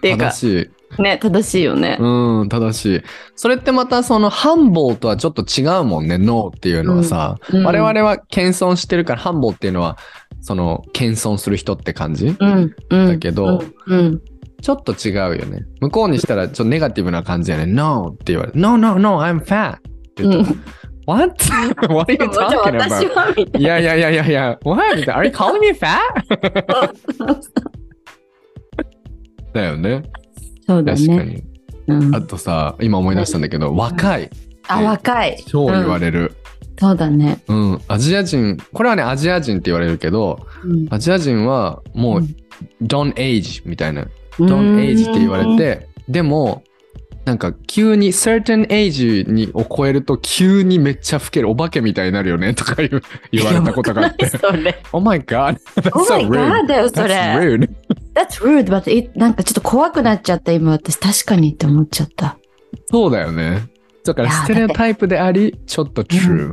[0.00, 1.02] ていうか正、しい。
[1.02, 1.96] ね、正しいよね。
[1.98, 3.02] うん、正しい。
[3.34, 7.36] それってまたその、繁忙とはちょっと違うもんね、ノーっていうのはさ。
[7.50, 9.96] うん我々は謙遜してるから、繁忙っていうのは、
[10.40, 12.36] その、謙遜する人って感じ？
[12.38, 13.06] うん、うん。
[13.06, 14.20] だけどうん、うん。
[14.60, 15.64] ちょっと違うよね。
[15.80, 17.66] 向こうにしたら、ちょっとネガティブな感じやね。
[17.66, 19.76] No って言われて、No, no, no, I'm fat!
[19.76, 19.80] っ
[20.14, 20.56] て言ったら、
[21.06, 21.34] What?
[21.92, 23.58] What are you talking 私 about?
[23.58, 24.96] いやいやいやいやいや、What?
[24.96, 25.22] みたいな。
[25.22, 25.98] Are you calling me fat?
[29.54, 29.60] な。
[29.60, 30.02] だよね。
[30.66, 31.06] そうだね。
[31.06, 31.44] 確かに。
[31.88, 34.30] うんあとさ、今思い出したんだけど、若い。
[34.68, 35.42] あ、若い。
[35.46, 36.36] 超言われる。
[36.78, 37.40] そうだね。
[37.48, 42.36] うん、アジア人、これはね、アジア人って言われるけど、うんアジア人はもう、うん
[42.80, 44.06] don't age みたいな、
[44.38, 46.62] don't age って言われて、でも、
[47.24, 54.26] なんか急に certain age にを超えると急にめっちゃ老けるお化けみたいになるよねとか言う言われたことがあって。
[54.26, 54.82] それ。
[54.92, 57.56] Oh my god, that's Oh my god だよ、そ That's れ。
[57.56, 57.70] rude.
[58.14, 60.96] That's rude, but it, なんかちょっと怖くなっちゃった、今私。
[60.96, 62.36] 確かにって思っちゃった。
[62.86, 63.68] そうだよね。
[64.04, 66.52] だからステレオタイプであり、ちょっと true。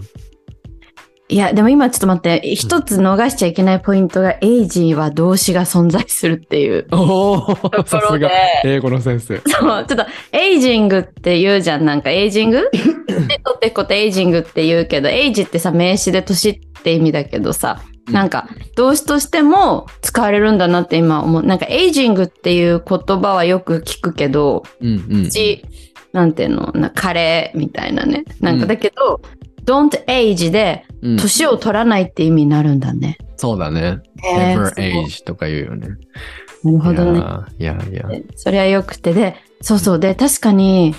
[1.32, 8.32] いや、でも今ちょっと待って、一つ逃しちゃいけないポイントが、エイジーは動詞が存在するっていう おお、さすが。
[8.66, 9.38] 英語の先生。
[9.46, 11.86] そう、ちょっと、エイジングって言うじゃん。
[11.86, 12.68] なんか、エイジング？
[13.28, 21.44] で、とってことエイジングって言うけど、エイジってさ、名詞で年って意味だけどさ、うんなんか、動詞としても使われるんだなって今思う。
[21.44, 25.30] なんか、エイジングっていう言葉はよく聞くけど、うんうん。
[25.30, 25.64] ち、
[26.12, 28.24] なんていうの、な加齢みたいなね。
[28.42, 29.22] なんか、うんだけど、
[29.66, 33.18] don't age で、うん年を取らないって意味になるんだね。
[33.38, 34.00] そうだね。
[34.22, 35.88] へー never age とか言うよね。
[36.64, 37.22] なるほどね。
[37.58, 40.94] いやいやそれはよくてでそうそうで確かに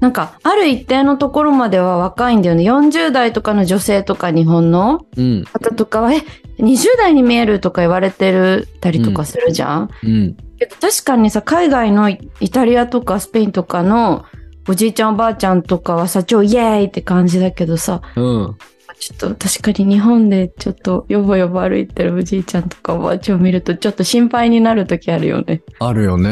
[0.00, 5.44] なんかある一定のところまでは若いんだよね40代とかの女性とか日本のうん。
[5.44, 6.22] 方とかはえ
[6.58, 10.36] 20代に見えるとか言われてるたりとかするじゃん、うん。
[10.58, 14.24] けど確かにさ海外のイイタリアとかスペインとかの
[14.68, 18.56] おじいちゃんおばあちゃんとかはさ超イエーイって感じだけどさうん。
[18.98, 25.62] ちょっと確かに日本でちょっとヨボヨボ歩いてるおじいちゃんとかおばあちゃんを見るとちょっと心配になる時あるよね。
[25.78, 26.30] あるよね。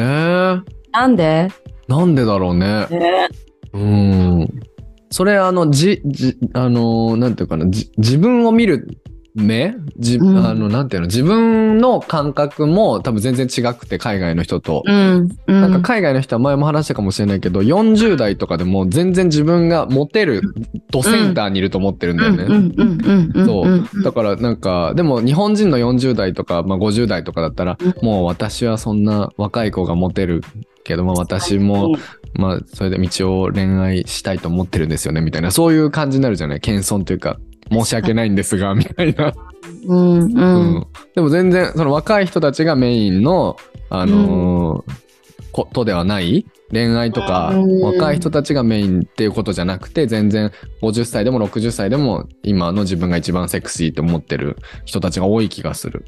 [0.93, 1.51] なんで？
[1.89, 2.87] なんでだろうね。
[3.75, 4.49] うん。
[5.11, 8.99] それ、あの、じ、じ、あの、なんていうかな、じ、自分を見る
[9.35, 9.75] 目？
[9.99, 10.47] じ、うん。
[10.47, 14.83] あの、なんていうの、自分の感覚も多分全然違くて、海外の人と。
[14.87, 15.29] うん。
[15.47, 15.61] うん。
[15.61, 20.43] なんか海外の人は前も話したかもしれないけど、40代とかでも全然自分がモテる
[20.91, 22.47] ドセンターにいると思ってるんだよね。
[23.45, 27.95] そううんだからなんか、でも日本人の40代とか、まあ、50代とかだったら、うん。
[28.07, 30.43] もう私はそんな若い子がモテる
[30.85, 31.97] けど、まあ、私も、
[32.35, 36.61] まあ、それで道を恋愛したいと思ってるんですよね、みたいな、そういう感じになるじゃない？
[36.61, 37.39] 謙遜というか、
[37.71, 39.33] 申し訳ないんですが、みたいな。
[39.87, 40.87] うんううんん。
[41.15, 43.57] でも全然、その若い人たちがメインの、
[43.91, 45.05] あのー
[45.55, 50.51] ことではない恋愛とか、うん若い人たちがメインっていうことじゃなくて、全然
[50.83, 56.05] 50歳でも60歳でも今の自分が一番セクシーって思ってる人たちが多い気がする。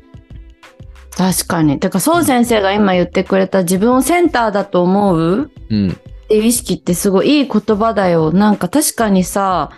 [1.16, 1.78] 確かに。
[1.78, 5.90] てか、そう先生が今言ってくれた自分をセンターだと思ううん。
[5.90, 8.32] っていう意識ってすごいいい言葉だよ。
[8.32, 9.70] なんか確かにさ、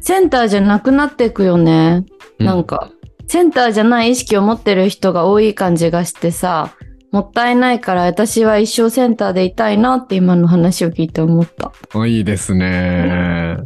[0.00, 2.04] センターじゃなくなっていくよね。
[2.38, 2.90] うんなんか、
[3.26, 6.74] センターじゃない意識を持ってる人が多い感じがしてさ、
[7.12, 11.72] もったいないから私は一生センターでいたいなって今の話を聞いて思った。
[11.94, 13.58] あいいですね。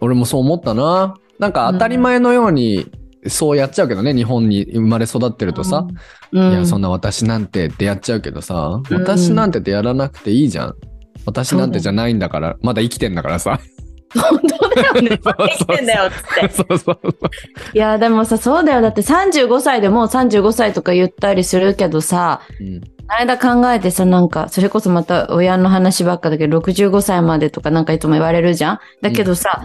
[0.00, 1.14] 俺もそう思ったな。
[1.38, 2.90] なんか当たり前のように、
[3.26, 5.86] そうやっちゃうけどね、日本に生まれ育ってるとさ、
[6.32, 10.74] うん、いや、そんな私なんてってやっちゃうけどさ、うん私なんてってやらなくていいじゃん。
[11.26, 13.60] 私なんてじゃないんだから、まだ生きてんだからさ。
[14.14, 15.18] 本当だよね。
[15.22, 16.54] そうそうそう生きてんだよっつって。
[16.54, 17.10] そうそうそう。
[17.74, 18.80] いや、でもさ、そうだよ。
[18.80, 22.80] だって35歳でもう35歳とか言ったりするけどさ、うん
[23.12, 29.64] あれだ考えてさ、なんか、それこそまた親の話ばっかだけど、65歳までとかなんかいつも言われるじゃんだけどさ、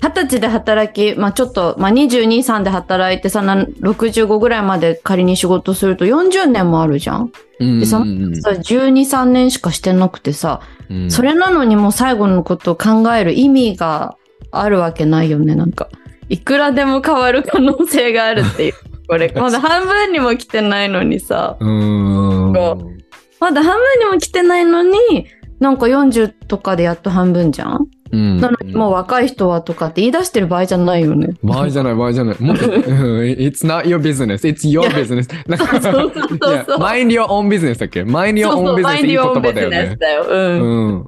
[0.00, 14.16] 二十歳で働き、まあちょっと、まあ22、3で働いてさ、なん65ぐらいまで仮に仕事すると40年もあるじゃんうんでそうんさ、12、3年しかしてなくてさ、うんそれなのにもう最後のことを考える意味が
[14.50, 15.88] あるわけないよね、なんか。
[16.28, 18.74] いくらでも変わる可能性があるっていう。
[19.08, 22.54] これ、まだ半分にも来てないのにさ、うーん。
[22.54, 22.78] そ
[23.40, 25.26] まだ半分にも来てないのに、
[25.60, 28.40] なんか40とかでやっと半分じゃんうん。
[28.40, 31.34] なのにもう若い人はとかって言い出してる場合じゃないよね。
[31.42, 32.36] 場合じゃない、場合じゃない。
[32.40, 32.70] もう、うん
[33.38, 34.46] It's not your business.
[34.48, 35.28] It's your business.
[35.48, 39.96] なんかそうそうそう mind your own business だっけ ?mind your own business って言葉だよね。
[39.98, 40.26] だよ。
[40.28, 40.60] うん。
[40.60, 41.06] うん。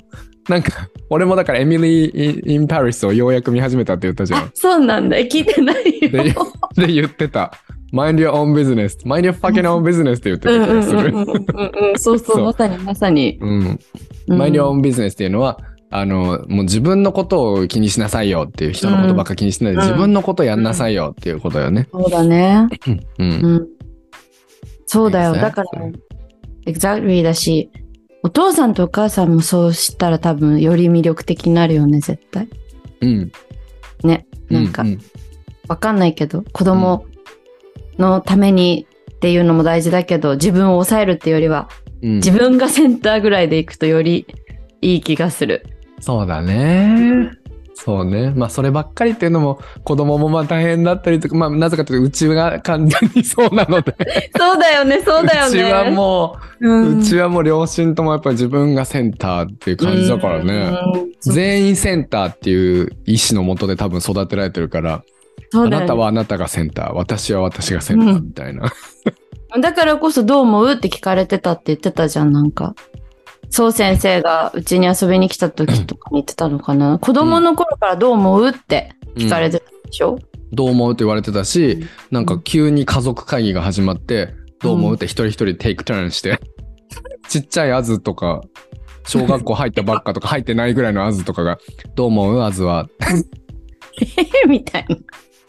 [0.48, 5.16] なんか、俺もだからエミリー・イン・パリスをようやく見始めたって言ったじゃんあ。、そうなんだ。
[5.18, 6.34] 聞いてないでよ。
[6.74, 7.52] で、言ってた。
[7.92, 8.96] mind your own business.
[9.04, 10.98] mind your fucking own business って言ってた気がする。
[10.98, 11.98] うんうんうんうん。
[11.98, 13.38] そうそ、そううまさにまさに。
[13.40, 13.78] うん。
[14.28, 15.58] うん mind your own business っていうのは、
[15.90, 21.88] あの、もう自分のことを気にしなさいよっていう人のことばっか気にしないで、うん自分のことやんなさいよっていうことよね。
[21.90, 22.68] そうだね。
[23.18, 23.28] うん。
[23.28, 23.68] うん。
[24.86, 25.34] そうだよ。
[25.34, 25.70] だから、
[26.66, 27.70] exactly だし、
[28.22, 32.48] お父さんとお母さんもそうしたら多分より魅力的になるよね、絶対。
[33.00, 33.32] うん。
[34.04, 34.26] ね。
[34.48, 34.98] なんかう、ん
[35.66, 37.06] わかんないけど、子供
[37.98, 41.68] のためにっていうのも大事だけど、自分を抑えるっていうよりは、
[42.02, 44.26] うん自分がセンターぐらいでいくとより
[44.80, 45.66] いい気がする。
[46.00, 47.30] そうだね。
[47.82, 48.30] そうね。
[48.36, 53.94] まあ、そればっかりっていうのも、子供もまあ大変だったりとか、まあ、なぜかというと、うちが完全に そうなので、
[54.36, 55.62] そうだよね、そうだよね。
[55.62, 60.72] うちはもう、うん、うちはもう両親ともやっぱり自分がセンターっていう感じだからね。
[61.20, 65.02] 全員センターっていう意思のもとで多分育てられてるから、
[65.54, 68.70] ねなたはあなたがセンター、私は私がセンターみたいな。
[69.58, 70.72] だからこそどう思う？
[70.72, 72.74] って聞かれてたって言ってたじゃん、なんか。
[73.50, 76.98] そう先生がうちに遊びに来た時とかに言ってたのかな。
[76.98, 80.18] 子供の頃からどう思うって聞かれてたでしょ、
[80.52, 86.38] どう思うって言われてたし、なんか急に家族会議が始まって、どう思うって一人一人テイクターンして、
[87.28, 88.40] ちっちゃいアズとか、
[89.06, 91.58] 小学校入ったばっかとか入ってないぐらいのアズとかが、
[91.96, 92.88] どう思うアズは？
[94.46, 94.96] みたいな。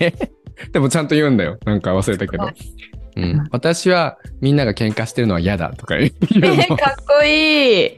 [0.74, 1.58] でもちゃんと言うんだよ。
[1.66, 2.50] なんか忘れたけど。
[3.16, 6.54] うん、私はみんなが喧嘩してるのは嫌だとか言うの。
[6.54, 7.92] えかっこいい。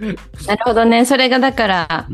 [0.48, 1.04] なるほどね。
[1.04, 2.08] それがだから、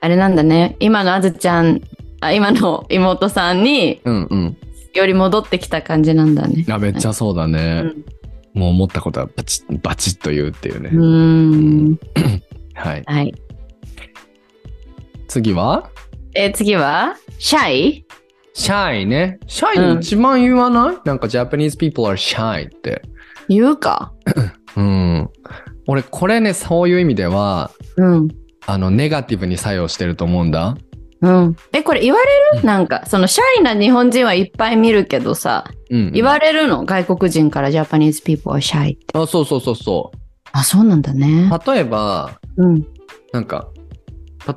[0.00, 0.76] あれなんだね。
[0.78, 1.80] 今のあずちゃん、
[2.20, 4.56] あ今の妹さんにうんうん。
[4.94, 6.64] より戻ってきた感じなんだね。
[6.70, 7.80] あめっちゃそうだうね。
[7.82, 8.04] ん
[8.54, 10.90] もう思ったことはバチッ、バチッと言うっていうね。
[10.92, 11.98] うーん。
[12.74, 13.02] はい。
[13.04, 13.34] はい。
[15.26, 15.90] 次は？
[16.36, 18.06] えー次は、シャイ？
[18.54, 19.38] シャイね。
[19.48, 23.02] シャイ一番言わない、なんか Japanese people are shy って。
[23.48, 24.12] 言うか？
[24.76, 25.28] うん。
[25.86, 28.28] 俺、これね、そういう意味では、うん。
[28.66, 30.76] あの、ネガティブに作用してると思うんだ。
[31.20, 31.56] うん。
[31.72, 32.24] え、これ言われ
[32.54, 36.12] る、うんなんか、そのシャイな日本人はいっぱい見るけどさ、うん。
[36.12, 36.84] 言われるの？
[36.84, 39.18] 外国人から Japanese people are shy って。
[39.18, 40.12] あ、そうそうそうそ
[40.52, 41.50] あ、そうなんだね。
[41.52, 41.70] う。
[41.70, 42.86] 例えば、うん。
[43.32, 43.68] なんか、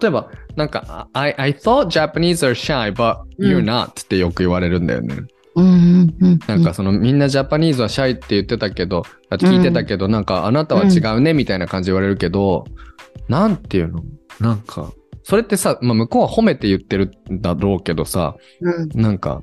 [0.01, 5.15] 例えば、なんか、I, I thought Japanese are shy, but うん you're not ってよく言われるんだよね。
[5.55, 6.39] うんうんうん。
[6.47, 12.65] なんかそのみんなジャパニーズはシャイって言ってたけど、あ聞いてたけど、なんかあなたは違うねみたいな感じで言われるけど、
[13.29, 14.03] なんていうの？
[14.39, 14.91] なんか、
[15.23, 18.89] それってさ、まあ向こうは褒めて言ってるんだろうけどさ、うん。
[18.99, 19.41] なんか、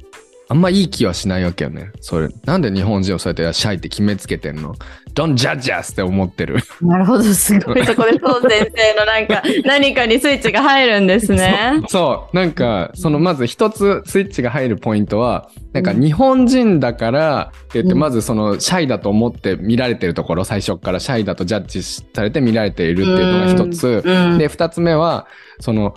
[0.55, 1.91] あんまいい気はしないわけよね。
[2.01, 4.77] それ、なんで日本人をそうやってシャイって決めつけてんの
[5.13, 5.93] ?Don't judge us!
[5.93, 6.59] って思ってる。
[6.81, 11.83] なるほど、すごいとこで、そう先生のなんか、 何かにスイッチが入るんですね。
[11.89, 12.37] そう。
[12.37, 24.03] なんか、そのまず一つスイッチが入るポイントは、なんかうん日本人だからって言って、うんまずそのシャイだと思って見られてるところ、最初からシャイだとジャッジされて見られているっていうのが一つ。
[24.05, 25.27] うん、で、二つ目は、
[25.59, 25.97] その、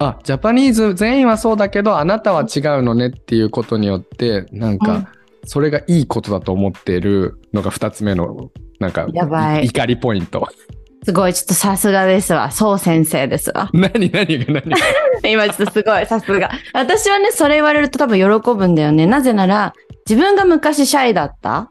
[0.00, 5.10] あ、ジャパニーズ全員はそうだけど、あなたは違うのねっていうことによって、なんうんか、
[5.44, 10.48] それがいいことだと思っているのが二つ目の、なんか、やばい怒りポイント。
[11.04, 12.50] すごい、ちょっとさすがですわ。
[12.50, 13.68] そう先生ですわ。
[13.74, 14.72] 何何が何
[15.30, 16.50] 今ちょっとすごい、さすが。
[16.72, 19.06] 私はね、それ言われると多分喜ぶんだよね。
[19.06, 19.74] なぜなら、
[20.08, 21.68] 自分が昔シャイだった。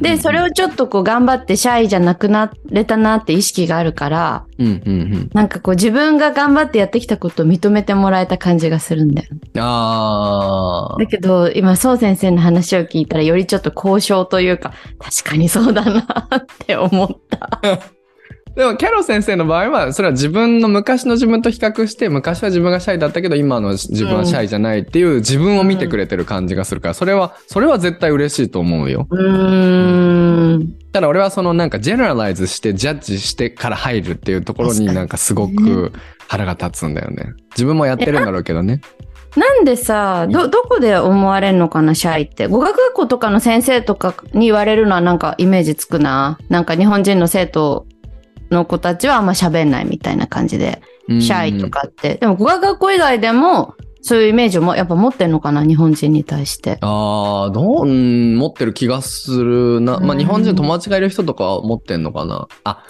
[0.00, 5.30] で、それをちょっとこう頑張ってシャイじゃなくなれたなって意識があるから、うんうんうん。
[5.32, 9.28] なんかこう自分が頑張ってやってきたことを認めてもらえた感じがするんだよ。
[9.58, 10.98] ああ。
[10.98, 16.00] だけど、今、そう先生の話を聞いたら、よりちょっと交渉というか、確かにそうだな
[16.36, 17.60] って思った。
[18.56, 29.06] でも、キャロ先生の場合は、それは自分の昔の自分と比較して、昔は自分がシャイだったけど、今の自分はシャイじゃないっていう自分を見てくれてる感じがするから、それは、それは絶対嬉しいと思うよ。
[29.10, 30.74] うーん。
[30.90, 35.92] ただ俺はそのなんかジェネラライズしてジャッジしてから入るっていうところになんかすごく
[36.26, 37.34] 腹が立つんだよね。
[37.50, 38.80] 自分もやってるんだろうけどね。
[39.36, 42.46] なんでさ、ど、どこで思われるのかな、シャイって。
[42.46, 46.38] 語学学校とかの先生とかに言われるのはなんかイメージつくな。
[46.48, 47.86] なんか日本人の生徒
[48.50, 52.16] の子たちはあんま喋んないみたいな感じで、シャイとかって。
[52.16, 56.78] でも語学学校以外でも、そういうイメージもやっぱ持ってんのかな、日本人に対して。
[56.80, 59.98] ああ、どう、うん持ってる気がするな。
[59.98, 62.46] まあ、うん日本人の友達がいる人とかは持ってんのかな。
[62.62, 62.84] あ、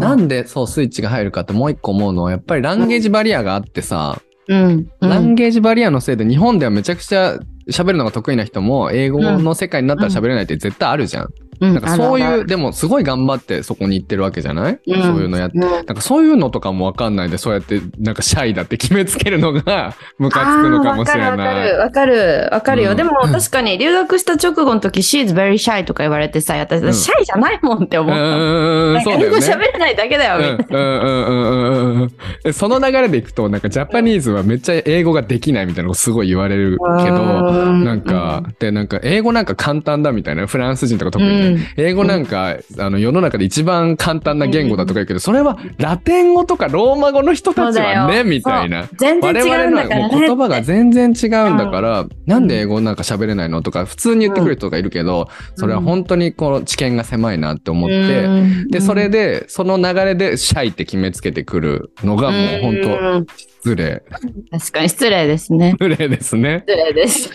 [0.00, 4.88] なんでそうスイッチが入るかってもう一個思うのは、やっぱりランゲージバリアがあってさ、うん。
[5.00, 7.38] ランゲージバリアのせいで日本ではめちゃくちゃ
[7.68, 11.28] 喋るのが得意な人も英語の世界になったら喋れないって絶対あるじゃん。
[11.60, 15.58] うん、なんかそういう、でもすごい頑張ってそこに行ってるわけじゃない、うんそういうのやって。
[15.58, 21.68] うんなんかそういうのとかもわかんないで、そうやってなんかシャイだって決めつけるのが ムカつくのかもしれない。
[21.68, 22.90] るわかるわかるわかるよ。
[22.90, 28.24] うんでも確かに留学した直後の時、she's very shy とか言われてさ、私、うんシャイじゃないもんって思うんった。
[28.24, 29.10] うんうん、なんか。
[29.12, 32.52] 英語喋れないだけだよ、みたいな。
[32.52, 41.60] その流れでいくとなんかジャパニーズはめっちゃ英語ができないみたいなのをすごい言われるけどうんなんか、でなんか英語なんか簡単だみたいなフランス人とか特にね、うん。
[41.76, 48.88] 英語なんか、あの世の中で一番簡単な言語だとか言うけど、それはラテン語とかローマ語の人たちはねみたいな。
[48.96, 50.02] 全然違うんだから。
[50.02, 50.08] ね。
[50.08, 58.68] 我々の言葉が全然違うんだから、なんで英語なんか喋れないのとか普通に言ってくる人がいるけど、それは本当にこの知見が狭いなって思って、うん。
[58.68, 63.26] で、それで、その流れでシャイって決めつけてくるのがもう本当うん
[63.62, 64.02] 失礼。
[64.50, 65.76] 確かに失礼ですね。
[65.80, 66.64] 失礼ですね。
[66.66, 67.30] 失礼です。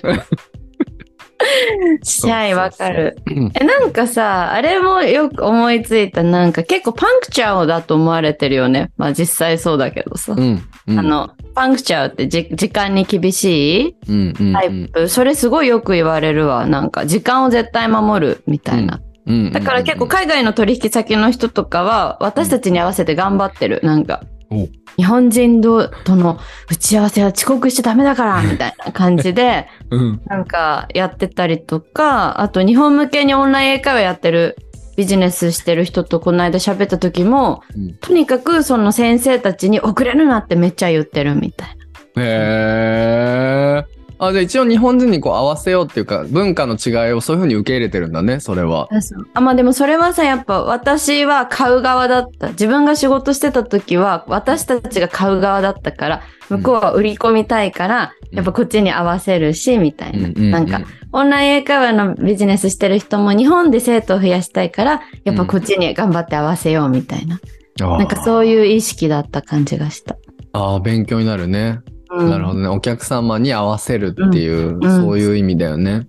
[2.03, 3.17] シャイわかる。
[3.27, 8.91] うんえ、なんかさ、あれもよく思いついた、なんか結構パンクチャーだと思われてるよね。
[8.97, 10.33] まあ実際そうだけどさ。
[10.33, 10.63] うん。
[10.87, 16.65] うんあ、の、パンクチャーってじ時間に厳しいうんうんタイプ、それすごいよく言われるわ。
[16.65, 18.99] なんか時間を絶対守るみたいな。
[19.27, 19.51] うん。
[19.51, 23.79] だから結構海外の取引先の人とかは私たちに合わせて頑張ってる。
[23.83, 24.67] なんかお。
[24.97, 26.39] 日本人との
[26.69, 30.21] 打ち合わせは遅刻しちゃダメだからみたいな感じで うん。
[30.25, 34.57] なんかやってたりとか、あと日本向けにオンライン英会話やってる
[34.97, 41.69] ビジネスしてる人とこの間喋った時も、うんとにかくその先生たちに遅れるなってめっちゃ言ってるみたい
[42.15, 42.23] な。
[42.23, 43.96] へえ。
[44.19, 48.89] あ、じゃあ一応日本人にこう合わせようっていうか、文化の違いをそういうふうに受け入れてるんだね、それは。
[49.33, 52.49] あまあでもそれはさやっぱ私は買う側だった。
[52.49, 58.37] 自分が仕事してた時は私たちが買う側だったから向こうは売り込みたいから、うん。
[58.37, 60.81] やっぱこっちに合わせるしみたいな、うんうんなんか
[61.13, 67.39] オンライン英会話のビジネスしてる人も日本で生徒を増やしたいからやっぱこっちに頑張って合わせようみたいな、
[67.79, 70.17] ななんかそういう意識だった感じがした。
[70.51, 71.79] ああ、勉強になるね。
[72.09, 72.67] うんなるほどね。
[72.67, 76.07] お客様に合わせるっていう、うんそういう意味だよね。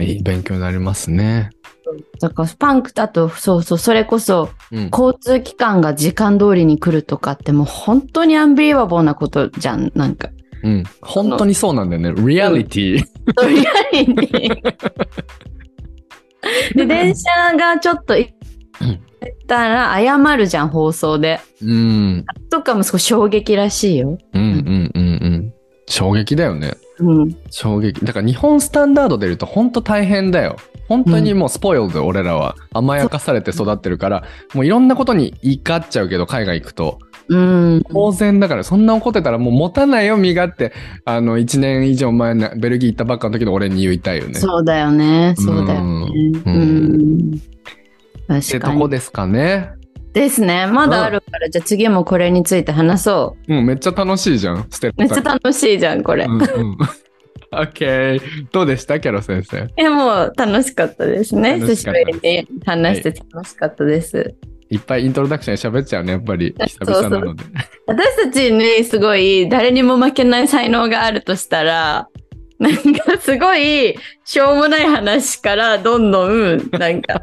[0.00, 1.50] いい勉強になりますね。
[2.20, 4.88] だからパンクだとそうそうそれこそうん。
[4.90, 10.30] 交通機関が時間通りに来るとかってもう本当にアンビリバボーなことじゃんなんか。
[10.62, 10.84] うん。
[11.02, 12.14] 本当にそうなんだよね。
[12.22, 13.04] リアリティ。
[13.36, 14.14] とりあえず
[16.74, 18.32] で、電車がちょっと行っ
[19.46, 21.40] たら謝るじゃん、放送で。
[21.62, 22.24] うん。
[22.50, 24.18] とかも少し衝撃らしいよ。
[24.32, 25.54] うんうんうんうん。
[25.86, 26.74] 衝撃だよね。
[26.98, 27.36] うん。
[27.50, 28.04] 衝撃。
[28.04, 30.56] だから日本スタンダードでいると本当大変だよ。
[30.88, 36.98] 本当にもうスポイルド、俺らは甘やかされて育ってるから、もういろんなことに怒っちゃうけど、海外行くと。
[37.28, 37.82] うん。
[37.90, 40.72] 当然だから、そんな怒ってたらもう持たないよ、身がって、
[41.06, 44.34] あの、1年以上前のベルギー行ったばっかの時の俺に言いたいよね。
[44.34, 45.34] そうだよね。
[45.38, 46.06] そうだよね。
[46.44, 46.54] ううん
[47.32, 47.40] ん。
[48.28, 48.60] って。
[48.60, 49.70] とこですかね？
[50.12, 50.66] ですね。
[50.66, 54.94] まだあるから、じゃあ次もこれについて話そうん、めっちゃ楽しいじゃん、ステッう。
[54.96, 56.24] めっちゃプ楽しいじゃん、これ。
[56.24, 56.76] うんうん。
[57.52, 58.20] OK。
[58.52, 59.00] どうでした？
[59.00, 59.68] キャロ先生。
[59.76, 61.58] え、もう楽しかったですね。
[61.60, 64.34] 久しぶりに話して楽しかったです。
[64.70, 66.54] いっぱいイントロダクションで喋っちゃうね、やっぱり。
[66.58, 67.44] 久々なので。
[67.86, 72.08] 私たちにすごい誰にも負けない才能があるとしたら、
[72.64, 73.94] なんかすごい
[74.24, 77.22] しょうもない話からどんどんなんか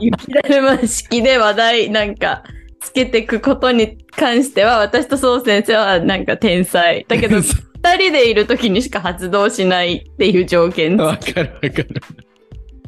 [0.00, 2.42] 雪だるま式で話題なんか
[2.80, 7.06] つけていくことに関しては私とそう先生はなんか天才。
[7.08, 7.38] だけど
[7.84, 10.96] 二人でいる時にしか発動しないっていう条件。
[10.96, 11.88] わかるわかる。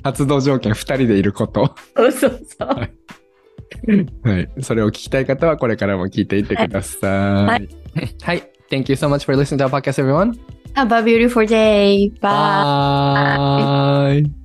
[0.02, 1.74] 発動条件2人でいること。
[1.96, 2.68] そうそうそう。
[4.28, 4.48] はい。
[4.60, 7.10] それを聞きたい方はこれからも聞いていってください。
[7.46, 7.68] はい。
[8.22, 8.53] はい。
[8.70, 10.38] Thank you so much for listening to our podcast, everyone.
[10.74, 12.08] Have a beautiful day.
[12.20, 14.22] Bye.
[14.22, 14.43] Bye.